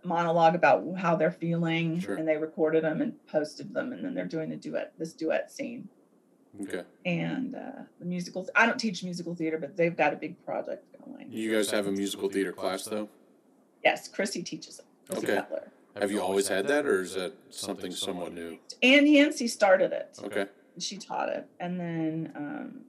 monologue 0.05 0.55
about 0.55 0.85
how 0.99 1.17
they're 1.17 1.31
feeling, 1.31 1.99
Sure. 2.01 2.17
and 2.17 2.27
they 2.29 2.37
recorded 2.37 2.85
them 2.85 3.01
and 3.03 3.27
posted 3.27 3.73
them, 3.75 3.93
and 3.93 4.05
then 4.05 4.15
they're 4.15 4.27
doing 4.27 4.53
a 4.53 4.57
duet 4.57 4.93
this 4.99 5.13
duet 5.13 5.51
scene. 5.53 5.89
Okay. 6.63 6.83
And 7.05 7.55
uh, 7.55 7.83
the 7.99 8.05
musicals. 8.05 8.49
I 8.55 8.67
don't 8.67 8.79
teach 8.79 9.03
musical 9.03 9.35
theater, 9.35 9.59
but 9.59 9.77
they've 9.77 9.97
got 9.97 10.13
a 10.13 10.17
big 10.17 10.43
project 10.45 10.85
going. 11.05 11.27
On. 11.27 11.33
You 11.33 11.53
guys 11.55 11.71
have 11.71 11.87
a 11.87 11.93
musical 11.93 12.29
theater 12.29 12.53
class 12.53 12.85
though? 12.85 13.09
Yes, 13.85 14.09
Chrissy 14.09 14.43
teaches 14.43 14.79
it. 14.79 14.85
Chrissy 15.11 15.27
Okay. 15.27 15.37
Cutler. 15.37 15.71
Have 16.01 16.11
you 16.11 16.21
always 16.21 16.49
had 16.49 16.67
that, 16.69 16.87
or 16.87 17.03
is 17.03 17.15
that 17.15 17.35
something 17.51 17.93
somewhat 17.93 18.33
new? 18.33 18.59
Ann 18.83 19.07
Yancey 19.07 19.47
started 19.47 19.93
it. 19.93 20.19
Okay. 20.25 20.47
She 20.79 20.97
taught 20.97 21.29
it, 21.29 21.47
and 21.61 21.79
then 21.79 22.33
um, 22.35 22.81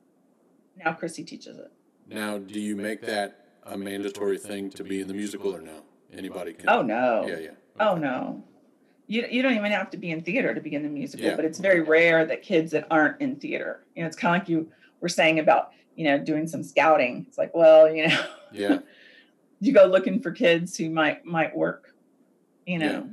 now 0.84 0.93
Chrissy 0.93 1.23
teaches 1.23 1.58
it. 1.58 1.71
Now, 2.08 2.39
do 2.39 2.60
you 2.60 2.75
make 2.75 3.01
that 3.01 3.45
a 3.63 3.78
mandatory 3.78 4.39
thing 4.39 4.71
to 4.71 4.84
be 4.84 5.01
in 5.01 5.08
the 5.08 5.13
musical, 5.13 5.56
or 5.56 5.62
no? 5.62 5.82
Anybody 6.12 6.54
can. 6.54 6.69
Oh 6.69 6.82
no! 6.82 7.25
Yeah, 7.28 7.38
yeah. 7.38 7.49
Oh 7.80 7.95
no! 7.95 8.43
You 9.08 9.26
you 9.30 9.41
don't 9.41 9.54
even 9.56 9.72
have 9.72 9.89
to 9.91 9.98
be 9.98 10.12
in 10.12 10.22
theater 10.22 10.54
to 10.56 10.62
be 10.62 10.74
in 10.74 10.84
the 10.84 10.89
musical, 10.89 11.26
Yeah. 11.28 11.36
but 11.36 11.46
it's 11.46 11.60
very 11.60 11.82
rare 11.82 12.26
that 12.26 12.41
kids 12.41 12.72
that 12.72 12.88
aren't 12.89 13.22
in 13.22 13.36
theater. 13.36 13.82
You 13.96 14.02
know, 14.04 14.08
it's 14.08 14.18
kind 14.18 14.36
of 14.36 14.41
like 14.41 14.50
you 14.50 14.72
were 15.02 15.10
saying 15.10 15.39
about 15.39 15.72
you 15.96 16.06
know 16.06 16.18
doing 16.18 16.48
some 16.48 16.63
scouting. 16.63 17.26
It's 17.28 17.38
like, 17.38 17.54
well, 17.56 17.94
you 17.94 18.08
know, 18.08 18.26
Yeah. 18.52 18.80
you 19.60 19.74
go 19.74 19.86
looking 19.86 20.20
for 20.22 20.32
kids 20.32 20.76
who 20.78 20.89
might 20.89 21.24
might 21.26 21.56
work, 21.56 21.94
you 22.65 22.80
know, 22.80 23.10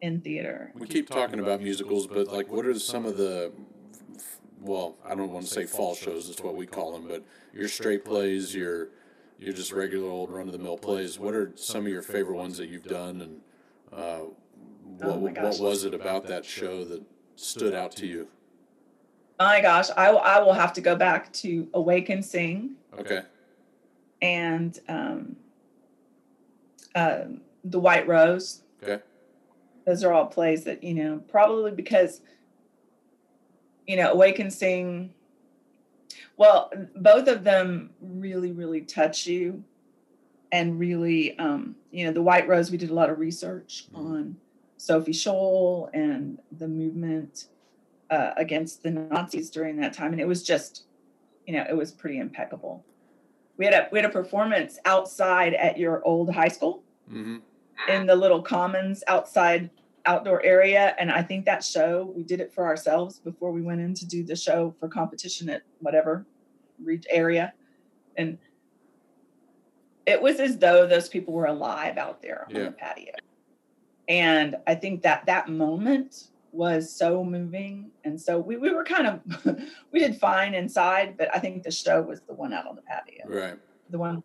in 0.00 0.20
theater. 0.20 0.72
We 0.74 0.86
keep 0.86 1.08
talking 1.08 1.40
about 1.40 1.60
musicals, 1.60 2.06
but 2.06 2.26
like, 2.28 2.50
what 2.50 2.66
are 2.66 2.78
some 2.78 3.06
of 3.06 3.16
the? 3.16 3.52
Well, 4.60 4.96
I 5.06 5.14
don't 5.14 5.32
want 5.32 5.46
to 5.46 5.50
say 5.52 5.64
fall 5.64 5.94
shows. 5.94 6.28
That's 6.28 6.42
what 6.42 6.54
we 6.54 6.66
call 6.66 6.92
them, 6.92 7.06
but 7.08 7.24
your 7.54 7.68
straight 7.68 8.04
plays, 8.04 8.54
your 8.54 8.88
you're 9.38 9.54
just 9.54 9.72
regular 9.72 10.08
old 10.10 10.30
run 10.30 10.46
of 10.48 10.52
the 10.52 10.58
mill 10.58 10.76
plays. 10.76 11.18
What 11.18 11.34
are 11.34 11.52
some 11.54 11.86
of 11.86 11.88
your 11.92 12.02
favorite 12.02 12.36
ones 12.36 12.58
that 12.58 12.68
you've 12.68 12.84
done, 12.84 13.22
and 13.22 13.40
uh, 13.90 14.20
what, 15.00 15.16
Oh 15.16 15.20
my 15.20 15.32
what 15.32 15.58
was 15.60 15.84
it 15.84 15.94
about 15.94 16.26
that 16.26 16.44
show 16.44 16.84
that 16.84 17.02
stood 17.36 17.74
out 17.74 17.92
to 17.92 18.06
you? 18.06 18.28
Oh 19.38 19.44
my 19.46 19.60
gosh, 19.62 19.88
I, 19.96 20.10
will- 20.10 20.18
I 20.20 20.38
will 20.40 20.52
have 20.52 20.72
to 20.74 20.80
go 20.80 20.94
back 20.94 21.32
to 21.34 21.68
Awake 21.74 22.10
and 22.10 22.24
Sing 22.24 22.72
Okay. 22.98 23.22
and 24.20 24.78
um, 24.88 25.36
um, 26.94 27.40
The 27.64 27.80
White 27.80 28.06
Rose. 28.06 28.62
Okay. 28.82 29.02
Those 29.86 30.04
are 30.04 30.12
all 30.12 30.26
plays 30.26 30.64
that, 30.64 30.84
you 30.84 30.92
know, 30.94 31.22
probably 31.28 31.70
because, 31.72 32.20
you 33.86 33.96
know, 33.96 34.12
Awake 34.12 34.38
and 34.38 34.52
Sing, 34.52 35.14
well, 36.36 36.70
both 36.96 37.26
of 37.28 37.42
them 37.44 37.90
really, 38.00 38.52
really 38.52 38.82
touch 38.82 39.26
you. 39.26 39.64
And 40.52 40.80
really, 40.80 41.38
um, 41.38 41.76
you 41.92 42.04
know, 42.06 42.12
The 42.12 42.22
White 42.22 42.48
Rose, 42.48 42.70
we 42.72 42.76
did 42.76 42.90
a 42.90 42.94
lot 42.94 43.08
of 43.08 43.20
research 43.20 43.86
Mhm. 43.94 43.98
on 43.98 44.36
Sophie 44.80 45.12
Scholl 45.12 45.90
and 45.92 46.38
the 46.58 46.66
movement 46.66 47.48
uh, 48.10 48.30
against 48.38 48.82
the 48.82 48.90
Nazis 48.90 49.50
during 49.50 49.76
that 49.76 49.92
time. 49.92 50.12
And 50.12 50.20
it 50.20 50.26
was 50.26 50.42
just, 50.42 50.84
you 51.46 51.54
know, 51.54 51.64
it 51.68 51.76
was 51.76 51.92
pretty 51.92 52.18
impeccable. 52.18 52.82
We 53.58 53.66
had 53.66 53.74
a 53.74 53.88
we 53.92 53.98
had 53.98 54.08
a 54.08 54.12
performance 54.12 54.78
outside 54.86 55.52
at 55.52 55.78
your 55.78 56.02
old 56.04 56.32
high 56.34 56.48
school 56.48 56.82
Mm-hmm. 57.10 57.38
in 57.92 58.06
the 58.06 58.14
little 58.14 58.40
commons 58.40 59.02
outside 59.08 59.68
outdoor 60.06 60.40
area 60.44 60.94
and 60.96 61.10
i 61.10 61.20
think 61.20 61.44
that 61.44 61.64
show 61.64 62.12
we 62.14 62.22
did 62.22 62.40
it 62.40 62.52
for 62.52 62.64
ourselves 62.64 63.18
before 63.18 63.50
we 63.50 63.62
went 63.62 63.80
in 63.80 63.94
to 63.94 64.06
do 64.06 64.22
the 64.22 64.36
show 64.36 64.72
for 64.78 64.88
competition 64.88 65.48
at 65.48 65.62
whatever 65.80 66.24
reach 66.84 67.04
area 67.10 67.52
and 68.16 68.38
it 70.06 70.22
was 70.22 70.38
as 70.38 70.56
though 70.58 70.86
those 70.86 71.08
people 71.08 71.34
were 71.34 71.46
alive 71.46 71.98
out 71.98 72.22
there 72.22 72.46
on 72.46 72.54
the 72.66 72.70
patio 72.70 73.12
and 74.10 74.56
i 74.66 74.74
think 74.74 75.00
that 75.02 75.24
that 75.24 75.48
moment 75.48 76.26
was 76.52 76.92
so 76.92 77.24
moving 77.24 77.90
and 78.04 78.20
so 78.20 78.38
we, 78.38 78.56
we 78.56 78.74
were 78.74 78.84
kind 78.84 79.06
of 79.06 79.20
we 79.92 80.00
did 80.00 80.16
fine 80.16 80.52
inside 80.52 81.16
but 81.16 81.34
i 81.34 81.38
think 81.38 81.62
the 81.62 81.70
show 81.70 82.02
was 82.02 82.20
the 82.22 82.34
one 82.34 82.52
out 82.52 82.66
on 82.66 82.74
the 82.74 82.82
patio 82.82 83.24
Right. 83.26 83.56
the 83.88 83.98
one 83.98 84.22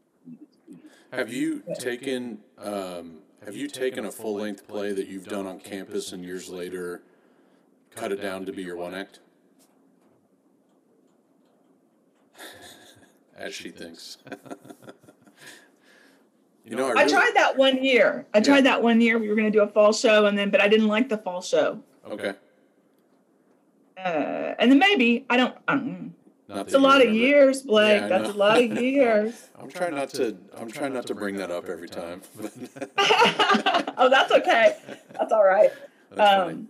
Have 1.14 1.32
you 1.32 1.62
taken 1.80 2.40
um, 2.58 3.20
Have 3.46 3.56
you 3.56 3.68
taken 3.68 4.06
a 4.06 4.12
full 4.12 4.36
length 4.36 4.68
play 4.68 4.92
that 4.92 5.08
you've 5.08 5.28
done 5.28 5.46
on 5.46 5.60
campus 5.60 6.12
and 6.12 6.26
years 6.26 6.50
later 6.50 7.04
cut 7.96 8.12
it 8.12 8.20
down 8.22 8.46
to 8.48 8.52
be 8.52 8.64
your 8.64 8.76
one 8.76 8.96
act? 8.96 9.20
As 13.38 13.54
she 13.54 13.70
thinks. 13.70 14.18
you 16.66 16.76
know, 16.76 16.90
I, 16.96 17.04
I 17.04 17.08
tried 17.08 17.32
that 17.36 17.58
one 17.58 17.84
year. 17.84 18.26
I 18.34 18.40
Yeah. 18.40 18.44
tried 18.44 18.66
that 18.66 18.82
one 18.82 19.00
year. 19.02 19.20
We 19.20 19.30
were 19.30 19.36
going 19.36 19.52
to 19.52 19.58
do 19.58 19.62
a 19.62 19.68
fall 19.68 19.94
show, 19.94 20.26
and 20.26 20.38
then, 20.38 20.50
but 20.50 20.62
I 20.62 20.68
didn't 20.68 20.88
like 20.88 21.10
the 21.10 21.18
fall 21.18 21.42
show. 21.42 21.82
Okay. 22.10 22.34
Uh, 23.98 24.56
and 24.60 24.72
then 24.72 24.80
maybe 24.80 25.26
I 25.30 25.38
don't. 25.38 25.56
I 25.68 25.76
don't 25.76 25.88
know. 25.88 26.60
It's 26.62 26.74
a 26.74 26.78
you 26.78 26.84
lot 26.84 27.06
of 27.06 27.14
years, 27.14 27.62
Blake. 27.64 28.02
Yeah, 28.02 28.08
That's 28.08 28.30
a 28.30 28.34
lot 28.34 28.62
of 28.62 28.78
years. 28.82 29.50
I'm 29.60 29.70
trying 29.70 29.96
not 29.96 30.10
to. 30.10 30.38
I'm 30.58 30.70
trying 30.70 30.94
not 30.94 31.08
to 31.08 31.16
bring 31.16 31.38
that 31.38 31.52
up 31.52 31.70
every 31.70 31.88
time. 31.90 32.22
oh, 33.98 34.10
that's 34.10 34.32
okay. 34.32 34.78
That's 35.18 35.32
all 35.32 35.44
right. 35.46 35.72
That's. 36.12 36.50
Um, 36.52 36.68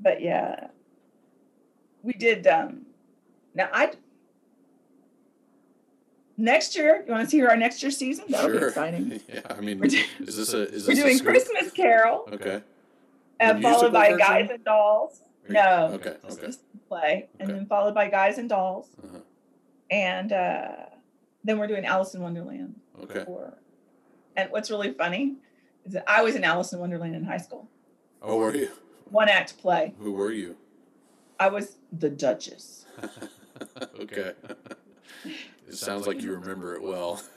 but 0.00 0.20
yeah, 0.20 0.68
we 2.02 2.12
did. 2.12 2.46
Um, 2.46 2.86
now 3.54 3.68
I. 3.72 3.92
Next 6.36 6.74
year, 6.76 7.04
you 7.06 7.12
want 7.12 7.24
to 7.24 7.30
see 7.30 7.42
our 7.42 7.56
next 7.56 7.82
year 7.82 7.90
season? 7.92 8.24
That'll 8.28 8.50
sure. 8.50 8.60
be 8.60 8.66
exciting. 8.66 9.20
yeah. 9.32 9.40
I 9.50 9.60
mean, 9.60 9.78
We're 9.78 9.86
do- 9.88 10.02
is 10.20 10.36
this 10.36 10.52
a? 10.52 10.62
Is 10.68 10.86
We're 10.88 10.94
this 10.94 11.04
a 11.04 11.06
doing? 11.06 11.18
Christmas 11.20 11.70
Carol, 11.72 12.28
Okay. 12.32 12.62
And 13.40 13.62
followed 13.62 13.92
by 13.92 14.10
version? 14.10 14.18
Guys 14.18 14.50
and 14.50 14.64
Dolls. 14.64 15.20
You- 15.46 15.54
No. 15.54 15.90
Okay. 15.94 16.16
just 16.24 16.38
Okay. 16.38 16.46
this 16.48 16.58
play, 16.88 17.28
and 17.38 17.50
then 17.50 17.66
followed 17.66 17.94
by 17.94 18.08
Guys 18.08 18.38
and 18.38 18.48
Dolls, 18.48 18.88
Uh-huh. 19.02 19.18
and 19.90 20.32
uh, 20.32 20.72
then 21.44 21.58
we're 21.58 21.66
doing 21.68 21.84
Alice 21.84 22.14
in 22.14 22.20
Wonderland. 22.22 22.80
Okay. 23.02 23.24
For, 23.24 23.54
and 24.36 24.50
what's 24.50 24.70
really 24.70 24.92
funny 24.92 25.36
is 25.84 25.92
that 25.92 26.04
I 26.08 26.22
was 26.22 26.34
in 26.34 26.42
Alice 26.44 26.72
in 26.72 26.78
Wonderland 26.80 27.14
in 27.14 27.24
high 27.24 27.36
school, 27.38 27.68
Oh, 28.22 28.38
were 28.38 28.54
you? 28.54 28.70
one 29.10 29.28
act 29.28 29.58
play. 29.58 29.94
Who 30.00 30.12
were 30.12 30.32
you? 30.32 30.56
I 31.38 31.48
was 31.48 31.76
the 31.92 32.08
Duchess. 32.10 32.86
okay. 34.00 34.32
It 35.66 35.74
sounds 35.74 36.06
like 36.06 36.22
you 36.22 36.32
remember 36.32 36.74
it 36.74 36.82
well. 36.82 37.22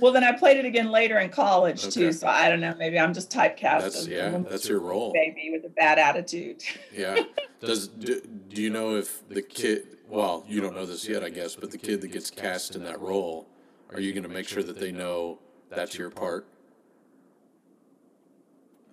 Well, 0.00 0.12
then 0.12 0.24
I 0.24 0.32
played 0.32 0.56
it 0.56 0.64
again 0.64 0.90
later 0.90 1.18
in 1.18 1.28
college 1.28 1.82
Okay. 1.84 1.90
too, 1.90 2.12
so 2.12 2.26
I 2.26 2.48
don't 2.48 2.60
know. 2.60 2.74
Maybe 2.78 2.98
I'm 2.98 3.12
just 3.14 3.30
typecast. 3.30 3.82
That's 3.82 3.98
as 3.98 4.08
yeah. 4.08 4.38
That's 4.38 4.68
your 4.68 4.80
role. 4.80 5.12
baby 5.12 5.50
with 5.52 5.64
a 5.64 5.68
bad 5.68 5.98
attitude. 5.98 6.62
Yeah. 6.92 7.22
Does 7.60 7.88
do, 7.88 8.20
do 8.48 8.60
you 8.60 8.70
know 8.70 8.96
if 8.96 9.26
the 9.28 9.42
kid? 9.42 9.98
Well, 10.08 10.44
you 10.48 10.60
don't 10.60 10.74
know 10.74 10.86
this 10.86 11.06
yet, 11.06 11.22
I 11.22 11.28
guess, 11.28 11.54
but 11.54 11.70
the 11.70 11.78
kid 11.78 12.00
that 12.00 12.08
gets 12.08 12.30
cast 12.30 12.74
in 12.74 12.82
that 12.84 13.00
role, 13.00 13.46
are 13.92 14.00
you 14.00 14.12
going 14.12 14.24
to 14.24 14.28
make 14.28 14.48
sure 14.48 14.62
that 14.62 14.80
they 14.80 14.92
know 14.92 15.38
that's 15.70 15.96
your 15.96 16.10
part? 16.10 16.46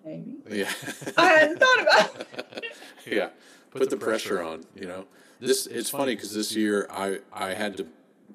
Maybe. 0.05 0.37
Yeah. 0.49 0.71
I 1.17 1.25
hadn't 1.27 1.59
thought 1.59 1.81
about. 1.81 2.27
It. 2.57 2.65
yeah. 3.07 3.29
Put 3.71 3.89
the 3.89 3.97
pressure 3.97 4.43
on. 4.43 4.63
You 4.75 4.87
know. 4.87 5.05
This 5.39 5.67
it's 5.67 5.89
funny 5.89 6.15
because 6.15 6.33
this 6.33 6.53
year 6.53 6.87
I 6.91 7.19
I 7.31 7.53
had 7.53 7.77
to 7.77 7.87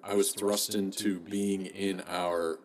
I 0.03 0.15
was 0.15 0.33
thrust 0.33 0.75
into 0.75 1.21
being 1.21 1.67
in 1.67 2.03
our 2.09 2.59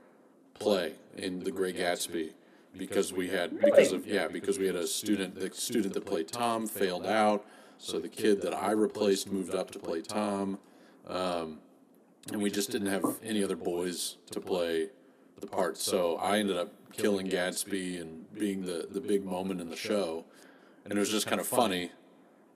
play 0.53 0.93
in 1.17 1.43
The 1.43 1.51
Great 1.51 1.77
Gatsby 1.77 2.31
because 2.77 3.11
we 3.11 3.29
had 3.29 3.59
because 3.59 3.91
of 3.91 4.07
yeah 4.07 4.29
because 4.29 4.57
we 4.57 4.65
had 4.65 4.75
a 4.75 4.87
student 4.87 5.35
the 5.35 5.51
student 5.53 5.93
that 5.93 6.05
played 6.05 6.29
Tom 6.29 6.67
failed 6.67 7.05
out. 7.05 7.45
So 7.77 7.99
the 7.99 8.09
kid 8.09 8.41
that 8.41 8.53
I 8.53 8.71
replaced 8.71 9.31
moved 9.31 9.53
up 9.53 9.71
to 9.71 9.79
play 9.79 10.01
Tom. 10.01 10.59
Um, 11.07 11.59
and 12.31 12.41
we 12.41 12.51
just 12.51 12.71
didn't 12.71 12.89
have 12.89 13.03
any 13.23 13.43
other 13.43 13.55
boys 13.55 14.17
to 14.31 14.39
play 14.39 14.89
the 15.39 15.47
part. 15.47 15.77
So 15.77 16.17
I 16.17 16.39
ended 16.39 16.57
up 16.57 16.71
killing 16.93 17.27
Gatsby 17.27 17.99
and 17.99 18.31
being 18.33 18.65
the 18.65 18.87
the 18.89 19.01
big 19.01 19.25
moment 19.25 19.59
in 19.59 19.69
the 19.69 19.75
show. 19.75 20.23
And 20.85 20.93
it 20.93 20.99
was 20.99 21.09
just 21.09 21.27
kind 21.27 21.41
of 21.41 21.47
funny 21.47 21.91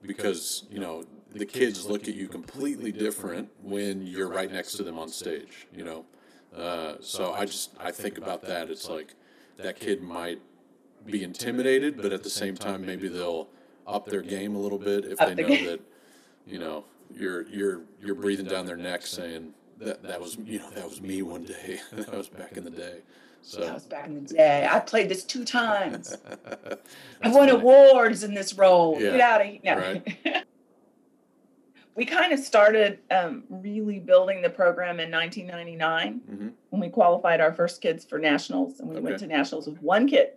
because 0.06 0.64
you 0.70 0.78
know 0.78 1.04
the 1.32 1.46
kids 1.46 1.86
look 1.86 2.06
at 2.08 2.14
you 2.14 2.28
completely 2.28 2.92
different 2.92 3.48
when 3.62 4.06
you're 4.06 4.28
right 4.28 4.52
next 4.52 4.72
to 4.72 4.82
them 4.82 4.98
on 4.98 5.08
stage 5.08 5.66
you 5.74 5.84
know? 5.84 6.04
uh, 6.56 6.94
so 7.00 7.32
i 7.32 7.44
just 7.44 7.70
i 7.80 7.90
think 7.90 8.18
about 8.18 8.42
that 8.42 8.70
it's 8.70 8.88
like 8.88 9.14
that 9.56 9.78
kid 9.78 10.02
might 10.02 10.40
be 11.06 11.22
intimidated 11.22 11.96
but 12.00 12.12
at 12.12 12.22
the 12.22 12.30
same 12.30 12.56
time 12.56 12.84
maybe 12.84 13.08
they'll 13.08 13.48
up 13.86 14.06
their 14.06 14.22
game 14.22 14.54
a 14.54 14.58
little 14.58 14.78
bit 14.78 15.04
if 15.04 15.18
they 15.18 15.34
know 15.34 15.48
that 15.48 15.80
you 16.46 16.58
know 16.58 16.84
you're 17.12 17.46
you're 17.48 17.82
you're 18.00 18.14
breathing 18.14 18.46
down 18.46 18.64
their 18.66 18.76
neck 18.76 19.06
saying 19.06 19.52
that 19.78 20.02
that 20.02 20.20
was 20.20 20.36
you 20.44 20.58
know 20.58 20.70
that 20.70 20.88
was 20.88 21.00
me 21.00 21.22
one 21.22 21.44
day. 21.44 21.80
that 21.92 22.16
was 22.16 22.28
back 22.28 22.56
in 22.56 22.64
the 22.64 22.70
day 22.70 23.00
so 23.46 23.60
That 23.60 23.74
was 23.74 23.84
back 23.84 24.06
in 24.06 24.14
the 24.24 24.34
day. 24.34 24.66
I 24.70 24.80
played 24.80 25.08
this 25.10 25.22
two 25.24 25.44
times. 25.44 26.16
I 27.22 27.28
won 27.28 27.48
funny. 27.48 27.50
awards 27.52 28.24
in 28.24 28.32
this 28.34 28.54
role. 28.54 28.96
Yeah. 29.00 29.10
Get 29.10 29.20
out 29.20 29.40
of 29.42 29.46
here. 29.46 29.60
No. 29.64 29.76
Right. 29.76 30.44
we 31.94 32.04
kind 32.06 32.32
of 32.32 32.40
started 32.40 32.98
um, 33.10 33.44
really 33.50 34.00
building 34.00 34.40
the 34.42 34.50
program 34.50 34.98
in 34.98 35.10
1999 35.10 36.20
Mhm. 36.28 36.52
when 36.70 36.80
we 36.80 36.88
qualified 36.88 37.40
our 37.40 37.52
first 37.52 37.80
kids 37.80 38.04
for 38.04 38.18
nationals, 38.18 38.80
and 38.80 38.88
we 38.88 38.98
went 39.00 39.18
to 39.18 39.26
nationals 39.26 39.66
with 39.66 39.80
one 39.82 40.08
kid. 40.08 40.30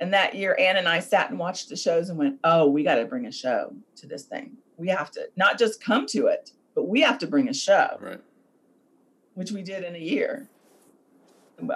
And 0.00 0.12
that 0.12 0.34
year, 0.34 0.56
Ann 0.60 0.76
and 0.76 0.86
I 0.88 1.00
sat 1.00 1.30
and 1.30 1.38
watched 1.38 1.68
the 1.68 1.76
shows 1.76 2.08
and 2.08 2.18
went, 2.18 2.38
"Oh, 2.44 2.66
we 2.68 2.82
got 2.84 2.96
to 2.96 3.04
bring 3.06 3.26
a 3.26 3.32
show 3.32 3.74
to 3.96 4.06
this 4.06 4.24
thing. 4.24 4.56
We 4.76 4.88
have 4.88 5.10
to 5.12 5.28
not 5.36 5.58
just 5.58 5.82
come 5.82 6.06
to 6.08 6.26
it, 6.26 6.52
but 6.74 6.84
we 6.84 7.00
have 7.00 7.18
to 7.20 7.26
bring 7.26 7.48
a 7.48 7.54
show." 7.54 7.96
right 8.00 8.20
which 9.34 9.52
we 9.52 9.62
did 9.62 9.84
in 9.84 9.94
a 9.94 9.98
year 10.00 10.48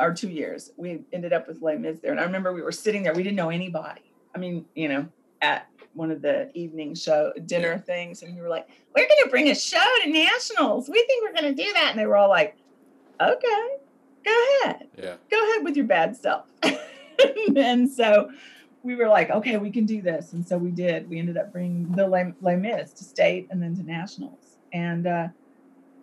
or 0.01 0.13
two 0.15 0.29
years. 0.29 0.71
We 0.77 1.01
ended 1.13 1.33
up 1.33 1.49
with 1.49 1.61
Les 1.63 1.77
Mis 1.77 1.99
there. 2.01 2.11
And 2.13 2.21
I 2.21 2.25
remember 2.25 2.53
we 2.53 2.63
were 2.63 2.73
sitting 2.73 3.03
there, 3.03 3.15
we 3.15 3.23
didn't 3.23 3.37
know 3.37 3.51
anybody. 3.51 4.03
I 4.35 4.39
mean, 4.39 4.65
you 4.75 4.89
know, 4.89 5.07
at 5.41 5.69
one 5.95 6.11
of 6.11 6.23
the 6.23 6.51
evening 6.55 6.95
show 6.95 7.33
dinner 7.47 7.73
Yeah. 7.73 7.79
things, 7.79 8.23
and 8.23 8.35
we 8.35 8.41
were 8.41 8.49
like, 8.49 8.69
We're 8.95 9.07
gonna 9.07 9.31
bring 9.31 9.51
a 9.51 9.55
show 9.55 9.83
to 10.05 10.11
nationals. 10.11 10.89
We 10.89 11.05
think 11.07 11.23
we're 11.25 11.35
gonna 11.35 11.55
do 11.55 11.71
that. 11.75 11.89
And 11.91 11.99
they 11.99 12.07
were 12.07 12.17
all 12.17 12.29
like, 12.31 12.57
Okay, 13.21 13.67
go 14.25 14.45
ahead. 14.65 14.89
yeah 14.99 15.15
Go 15.31 15.51
ahead 15.51 15.65
with 15.65 15.77
your 15.77 15.87
bad 15.87 16.17
self. 16.17 16.47
and 17.57 17.91
so 17.91 18.31
we 18.83 18.97
were 18.97 19.07
like, 19.09 19.31
okay, 19.31 19.59
we 19.59 19.71
can 19.71 19.87
do 19.87 20.03
this. 20.03 20.33
And 20.33 20.47
so 20.47 20.59
we 20.59 20.71
did. 20.71 21.09
We 21.09 21.19
ended 21.21 21.37
up 21.37 21.53
bringing 21.53 21.93
the 21.93 22.07
Les, 22.07 22.33
Les 22.41 22.57
Mis 22.57 22.93
to 22.95 23.05
state 23.05 23.47
and 23.51 23.63
then 23.63 23.77
to 23.77 23.83
nationals. 23.85 24.57
And, 24.73 25.07
uh, 25.07 25.29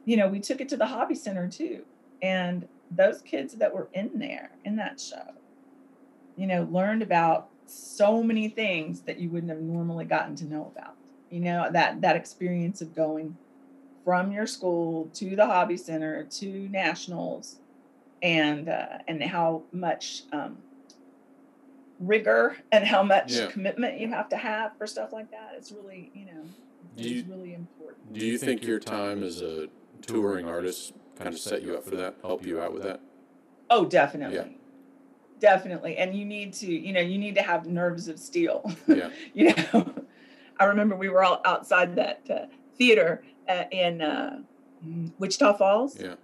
you 0.06 0.16
know, 0.16 0.30
we 0.30 0.40
took 0.40 0.62
it 0.62 0.70
to 0.70 0.78
the 0.78 0.86
hobby 0.86 1.16
center 1.16 1.50
too. 1.50 1.84
And 2.22 2.68
those 2.92 3.22
kids 3.22 3.54
that 3.56 3.74
were 3.74 3.88
in 3.94 4.12
there 4.18 4.52
in 4.66 4.76
that 4.78 5.00
show, 5.00 5.22
you 6.36 6.48
know, 6.48 6.68
learned 6.72 7.02
about 7.02 7.50
so 7.66 8.24
many 8.24 8.50
things 8.50 9.02
that 9.02 9.20
you 9.20 9.30
wouldn't 9.30 9.52
have 9.52 9.62
normally 9.62 10.06
gotten 10.06 10.36
to 10.38 10.46
know 10.46 10.72
about. 10.76 10.96
You 11.30 11.42
know, 11.42 11.70
that 11.72 12.02
that 12.02 12.16
experience 12.16 12.82
of 12.82 12.96
going 12.96 13.38
from 14.04 14.32
your 14.32 14.48
school 14.48 15.10
to 15.14 15.36
the 15.36 15.46
hobby 15.46 15.78
center 15.78 16.24
to 16.24 16.68
nationals 16.70 17.58
and 18.24 18.68
uh, 18.70 18.98
and 19.08 19.22
how 19.22 19.64
much 19.72 20.24
um, 20.32 20.58
rigor 22.00 22.56
and 22.72 22.86
how 22.88 23.04
much 23.04 23.34
Yeah. 23.34 23.48
commitment 23.48 24.00
you 24.00 24.08
have 24.10 24.30
to 24.30 24.38
have 24.38 24.76
for 24.78 24.88
stuff 24.88 25.12
like 25.12 25.30
that 25.32 25.52
it's 25.58 25.72
really 25.72 26.12
you 26.14 26.26
know 26.26 26.44
Do 26.96 27.04
it's 27.04 27.28
you- 27.28 27.32
really 27.32 27.54
important 27.54 28.14
Do 28.14 28.26
you 28.26 28.38
think 28.38 28.64
your 28.64 28.80
time 28.80 29.22
as 29.22 29.42
a 29.42 29.68
touring 30.02 30.48
artist 30.48 30.94
kind 31.20 31.34
of 31.34 31.40
set 31.40 31.62
you 31.62 31.76
up 31.76 31.84
for 31.84 31.96
that, 31.98 32.16
help 32.22 32.46
you 32.46 32.60
out 32.62 32.74
with 32.74 32.84
that? 32.84 33.02
oh 33.72 33.86
definitely 33.86 34.58
definitely 35.40 35.96
and 35.98 36.16
you 36.18 36.26
need 36.26 36.52
to 36.54 36.66
you 36.72 36.92
know 36.92 37.00
you 37.00 37.18
need 37.20 37.36
to 37.36 37.42
have 37.42 37.68
nerves 37.68 38.08
of 38.08 38.18
steel 38.20 38.64
Yeah. 38.88 39.10
you 39.34 39.54
know 39.54 39.94
i 40.60 40.66
remember 40.66 40.96
we 40.96 41.08
were 41.08 41.24
all 41.24 41.40
outside 41.46 41.96
that 41.96 42.22
uh, 42.30 42.46
theater 42.78 43.22
uh, 43.48 43.66
in 43.72 44.02
uh, 44.02 44.40
wichita 45.20 45.54
falls 45.56 46.00
Yeah. 46.02 46.16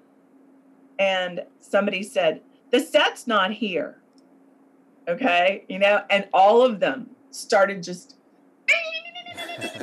and 0.98 1.44
somebody 1.60 2.02
said 2.02 2.42
the 2.72 2.80
set's 2.80 3.28
not 3.28 3.52
here 3.54 4.00
okay 5.08 5.66
you 5.70 5.78
know 5.78 6.02
and 6.10 6.28
all 6.34 6.64
of 6.64 6.80
them 6.80 7.12
started 7.30 7.84
just 7.84 8.16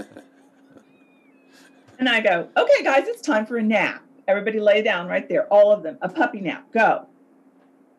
and 1.98 2.08
i 2.08 2.20
go 2.20 2.48
okay 2.56 2.82
guys 2.82 3.04
it's 3.06 3.22
time 3.22 3.46
for 3.46 3.56
a 3.56 3.62
nap 3.62 4.02
everybody 4.28 4.60
lay 4.60 4.82
down 4.82 5.08
right 5.08 5.28
there 5.28 5.46
all 5.52 5.72
of 5.72 5.82
them 5.82 5.98
a 6.02 6.08
puppy 6.08 6.40
nap 6.40 6.70
go 6.72 7.06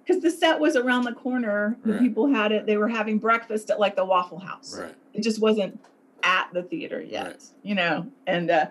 because 0.05 0.21
the 0.21 0.31
set 0.31 0.59
was 0.59 0.75
around 0.75 1.03
the 1.03 1.13
corner 1.13 1.77
the 1.85 1.93
Right. 1.93 2.01
people 2.01 2.27
had 2.33 2.51
it 2.51 2.65
they 2.65 2.77
were 2.77 2.87
having 2.89 3.17
breakfast 3.19 3.69
at 3.69 3.79
like 3.79 3.95
the 3.95 4.05
waffle 4.05 4.39
house 4.39 4.77
right. 4.79 4.95
it 5.13 5.21
just 5.23 5.39
wasn't 5.41 5.79
at 6.23 6.49
the 6.53 6.63
theater 6.63 7.01
yet 7.01 7.25
Right. 7.27 7.43
you 7.63 7.75
know 7.75 8.07
and 8.27 8.49
uh 8.49 8.67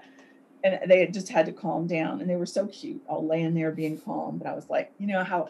and 0.64 0.88
they 0.90 1.00
had 1.00 1.12
just 1.12 1.28
had 1.28 1.46
to 1.46 1.52
calm 1.52 1.86
down 1.86 2.20
and 2.20 2.30
they 2.30 2.36
were 2.36 2.46
so 2.46 2.66
cute 2.66 3.02
all 3.08 3.26
laying 3.26 3.54
there 3.54 3.70
being 3.72 3.98
calm 4.00 4.38
but 4.38 4.46
i 4.46 4.54
was 4.54 4.68
like 4.70 4.92
you 4.98 5.06
know 5.06 5.22
how 5.24 5.48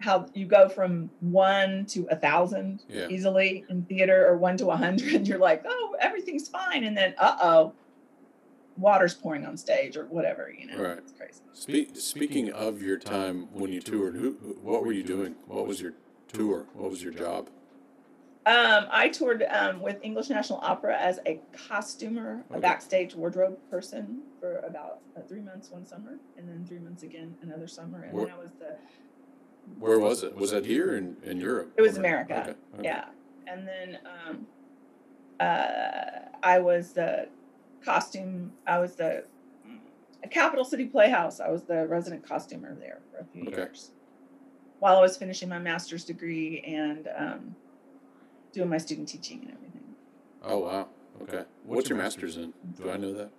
how 0.00 0.26
you 0.34 0.44
go 0.46 0.68
from 0.68 1.08
one 1.20 1.86
to 1.86 2.06
a 2.10 2.16
thousand 2.16 2.82
Yeah. 2.88 3.06
easily 3.08 3.64
in 3.70 3.84
theater 3.84 4.26
or 4.28 4.36
one 4.36 4.56
to 4.58 4.68
a 4.70 4.76
hundred 4.76 5.26
you're 5.28 5.38
like 5.38 5.64
oh 5.66 5.96
everything's 6.00 6.48
fine 6.48 6.84
and 6.84 6.96
then 6.96 7.14
uh-oh 7.18 7.72
water's 8.76 9.14
pouring 9.14 9.44
on 9.46 9.56
stage 9.56 9.96
or 9.96 10.04
whatever 10.06 10.52
you 10.56 10.66
know 10.66 10.82
Right. 10.82 10.98
it's 10.98 11.12
crazy 11.12 11.40
Speak, 11.52 11.96
speaking 11.96 12.52
of 12.52 12.82
your 12.82 12.98
time 12.98 13.48
when 13.52 13.72
you 13.72 13.80
toured, 13.80 14.14
who, 14.16 14.36
who- 14.42 14.58
what 14.62 14.84
were 14.84 14.92
you 14.92 15.02
doing? 15.02 15.34
What 15.46 15.66
was 15.66 15.80
your 15.80 15.94
tour? 16.28 16.66
What 16.74 16.90
was 16.90 17.02
your 17.02 17.12
job? 17.14 17.48
Um, 18.44 18.86
I 18.90 19.08
toured 19.08 19.42
um, 19.50 19.80
with 19.80 19.96
English 20.02 20.28
National 20.28 20.60
Opera 20.60 20.96
as 20.98 21.18
a 21.26 21.40
costumer, 21.66 22.44
a 22.50 22.60
backstage 22.60 23.14
wardrobe 23.14 23.56
person 23.70 24.20
for 24.38 24.58
about 24.58 24.98
uh, 25.16 25.22
three 25.22 25.40
months 25.40 25.70
one 25.70 25.84
summer, 25.86 26.18
and 26.36 26.46
then 26.48 26.64
three 26.68 26.78
months 26.78 27.02
again 27.02 27.34
another 27.42 27.66
summer. 27.66 28.02
And 28.02 28.12
Where- 28.12 28.26
then 28.26 28.34
I 28.34 28.38
was 28.38 28.50
the 28.60 28.76
Where 29.80 29.98
was 29.98 30.22
it? 30.22 30.36
Was 30.36 30.50
that 30.50 30.66
here 30.66 30.94
in, 30.96 31.16
in 31.24 31.40
Europe? 31.40 31.72
It 31.78 31.82
was 31.82 31.96
Or- 31.96 32.00
America. 32.00 32.40
Okay, 32.42 32.50
okay. 32.74 32.84
yeah, 32.84 33.06
and 33.48 33.66
then 33.66 33.98
um, 34.28 34.46
uh, 35.40 36.28
I 36.42 36.58
was 36.60 36.92
the 36.92 37.28
costume. 37.84 38.52
I 38.66 38.78
was 38.78 38.96
the 38.96 39.24
a 40.24 40.28
Capital 40.28 40.64
City 40.64 40.86
Playhouse. 40.86 41.40
I 41.40 41.50
was 41.50 41.64
the 41.64 41.86
resident 41.86 42.26
costumer 42.26 42.74
there 42.80 43.00
for 43.12 43.18
a 43.18 43.24
few 43.32 43.42
Okay. 43.48 43.56
years 43.62 43.90
while 44.78 44.96
I 44.98 45.00
was 45.00 45.16
finishing 45.16 45.48
my 45.48 45.58
master's 45.58 46.04
degree 46.04 46.60
and 46.66 47.08
um, 47.16 47.56
doing 48.52 48.68
my 48.68 48.78
student 48.78 49.08
teaching 49.08 49.40
and 49.42 49.52
everything. 49.52 49.82
Oh, 50.42 50.58
wow. 50.58 50.88
Okay. 51.22 51.44
What's 51.64 51.88
your 51.88 51.98
master's 51.98 52.36
in? 52.36 52.52
Do 52.76 52.90
I 52.90 52.96
know 52.96 53.12
that? 53.14 53.30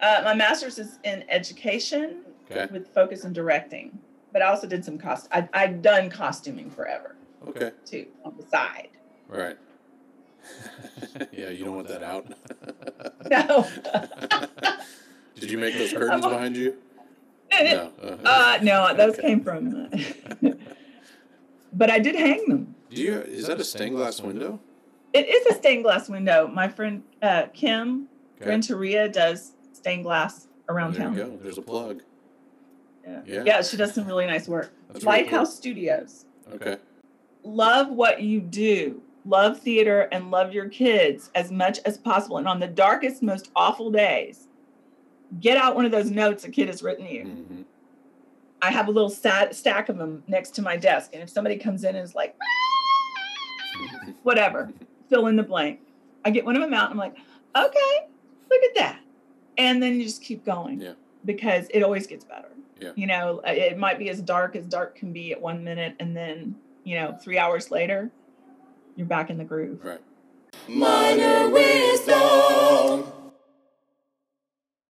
Uh, 0.00 0.22
my 0.24 0.34
master's 0.34 0.78
is 0.78 0.98
in 1.04 1.24
education 1.28 2.22
Okay. 2.50 2.72
with 2.72 2.88
focus 2.94 3.24
in 3.24 3.32
directing, 3.32 3.98
but 4.32 4.42
I 4.42 4.46
also 4.46 4.66
did 4.66 4.84
some 4.84 4.98
cost. 4.98 5.28
I, 5.32 5.48
I've 5.52 5.82
done 5.82 6.10
costuming 6.10 6.70
forever 6.70 7.16
Okay. 7.48 7.72
too 7.86 8.06
on 8.24 8.36
the 8.36 8.46
side. 8.46 8.88
Right. 9.28 9.56
yeah, 11.32 11.48
you 11.50 11.64
don't 11.64 11.76
want 11.76 11.88
that 11.88 12.02
out. 12.02 12.26
No, 13.34 13.66
Did 15.40 15.50
you 15.50 15.58
make 15.58 15.74
those 15.76 15.92
curtains 15.92 16.24
behind 16.24 16.56
you? 16.56 16.76
No. 17.52 17.92
Uh, 18.02 18.16
uh, 18.24 18.58
no, 18.62 18.94
those 18.96 19.16
came 19.16 19.40
from. 19.40 19.88
uh, 19.92 20.50
but 21.72 21.88
I 21.88 22.00
did 22.00 22.16
hang 22.16 22.48
them. 22.48 22.74
Do 22.90 23.00
you? 23.00 23.20
Is 23.20 23.46
that 23.46 23.60
a 23.60 23.64
stained 23.64 23.94
glass 23.94 24.20
window? 24.20 24.58
It 25.12 25.28
is 25.28 25.46
a 25.46 25.54
stained 25.54 25.84
glass 25.84 26.08
window. 26.08 26.48
My 26.48 26.66
friend 26.66 27.04
uh, 27.22 27.46
Kim 27.52 28.08
Okay. 28.40 28.50
Renteria 28.50 29.08
does 29.08 29.52
stained 29.72 30.02
glass 30.02 30.48
around 30.68 30.94
There 30.94 31.02
you 31.10 31.16
town. 31.16 31.30
go. 31.30 31.38
There's 31.40 31.58
a 31.58 31.62
plug. 31.62 32.02
Yeah. 33.06 33.20
Yeah. 33.24 33.42
yeah, 33.46 33.62
she 33.62 33.76
does 33.76 33.94
some 33.94 34.06
really 34.08 34.26
nice 34.26 34.48
work. 34.48 34.72
That's 34.88 35.04
really 35.04 35.22
cool. 35.22 35.22
Lighthouse 35.22 35.54
Studios. 35.56 36.24
Okay. 36.54 36.76
love 37.44 37.88
what 37.88 38.20
you 38.20 38.40
do 38.40 39.00
love 39.24 39.58
theater 39.60 40.08
and 40.12 40.30
love 40.30 40.52
your 40.52 40.68
kids 40.68 41.30
as 41.34 41.50
much 41.50 41.78
as 41.86 41.96
possible. 41.98 42.36
And 42.38 42.46
on 42.48 42.60
the 42.60 42.66
darkest 42.66 43.22
most 43.22 43.50
awful 43.56 43.90
days 43.90 44.48
get 45.40 45.56
out 45.56 45.74
one 45.74 45.84
of 45.84 45.90
those 45.90 46.10
notes 46.10 46.44
a 46.44 46.48
kid 46.50 46.68
has 46.68 46.82
written 46.82 47.06
you. 47.06 47.24
Hmm 47.24 47.62
i 48.62 48.70
have 48.70 48.88
a 48.88 48.90
little 48.90 49.10
stack 49.10 49.88
of 49.90 49.98
them 49.98 50.22
next 50.26 50.50
to 50.54 50.62
my 50.62 50.74
desk. 50.74 51.10
And 51.12 51.22
if 51.22 51.28
somebody 51.28 51.58
comes 51.58 51.84
in 51.84 51.96
and 51.96 52.02
is 52.04 52.14
like 52.14 52.34
whatever 54.22 54.72
fill 55.10 55.26
in 55.26 55.36
the 55.36 55.42
blank. 55.42 55.80
I 56.24 56.30
get 56.30 56.44
one 56.46 56.56
of 56.56 56.62
them 56.62 56.72
out 56.72 56.90
and 56.90 56.92
i'm 56.92 56.96
like 56.98 57.16
okay 57.56 58.08
look 58.50 58.62
at 58.62 58.74
that. 58.76 59.00
And 59.58 59.82
then 59.82 59.94
you 59.96 60.04
just 60.04 60.22
keep 60.22 60.44
going 60.46 60.80
Yeah. 60.80 60.92
because 61.24 61.66
it 61.74 61.82
always 61.82 62.06
gets 62.06 62.24
better. 62.24 62.48
Yeah. 62.80 62.90
you 62.96 63.06
know 63.06 63.40
it 63.44 63.78
might 63.78 63.98
be 63.98 64.08
as 64.10 64.20
dark 64.20 64.56
as 64.56 64.66
dark 64.66 64.96
can 64.96 65.12
be 65.12 65.32
at 65.32 65.40
one 65.40 65.62
minute 65.62 65.94
and 66.00 66.16
then 66.16 66.56
you 66.84 66.96
know 66.98 67.16
three 67.22 67.38
hours 67.38 67.70
later 67.70 68.10
you're 68.96 69.06
back 69.06 69.30
in 69.30 69.38
the 69.38 69.44
groove. 69.44 69.84
Right. 69.84 70.00
Minor 70.68 71.50
wisdom. 71.50 73.12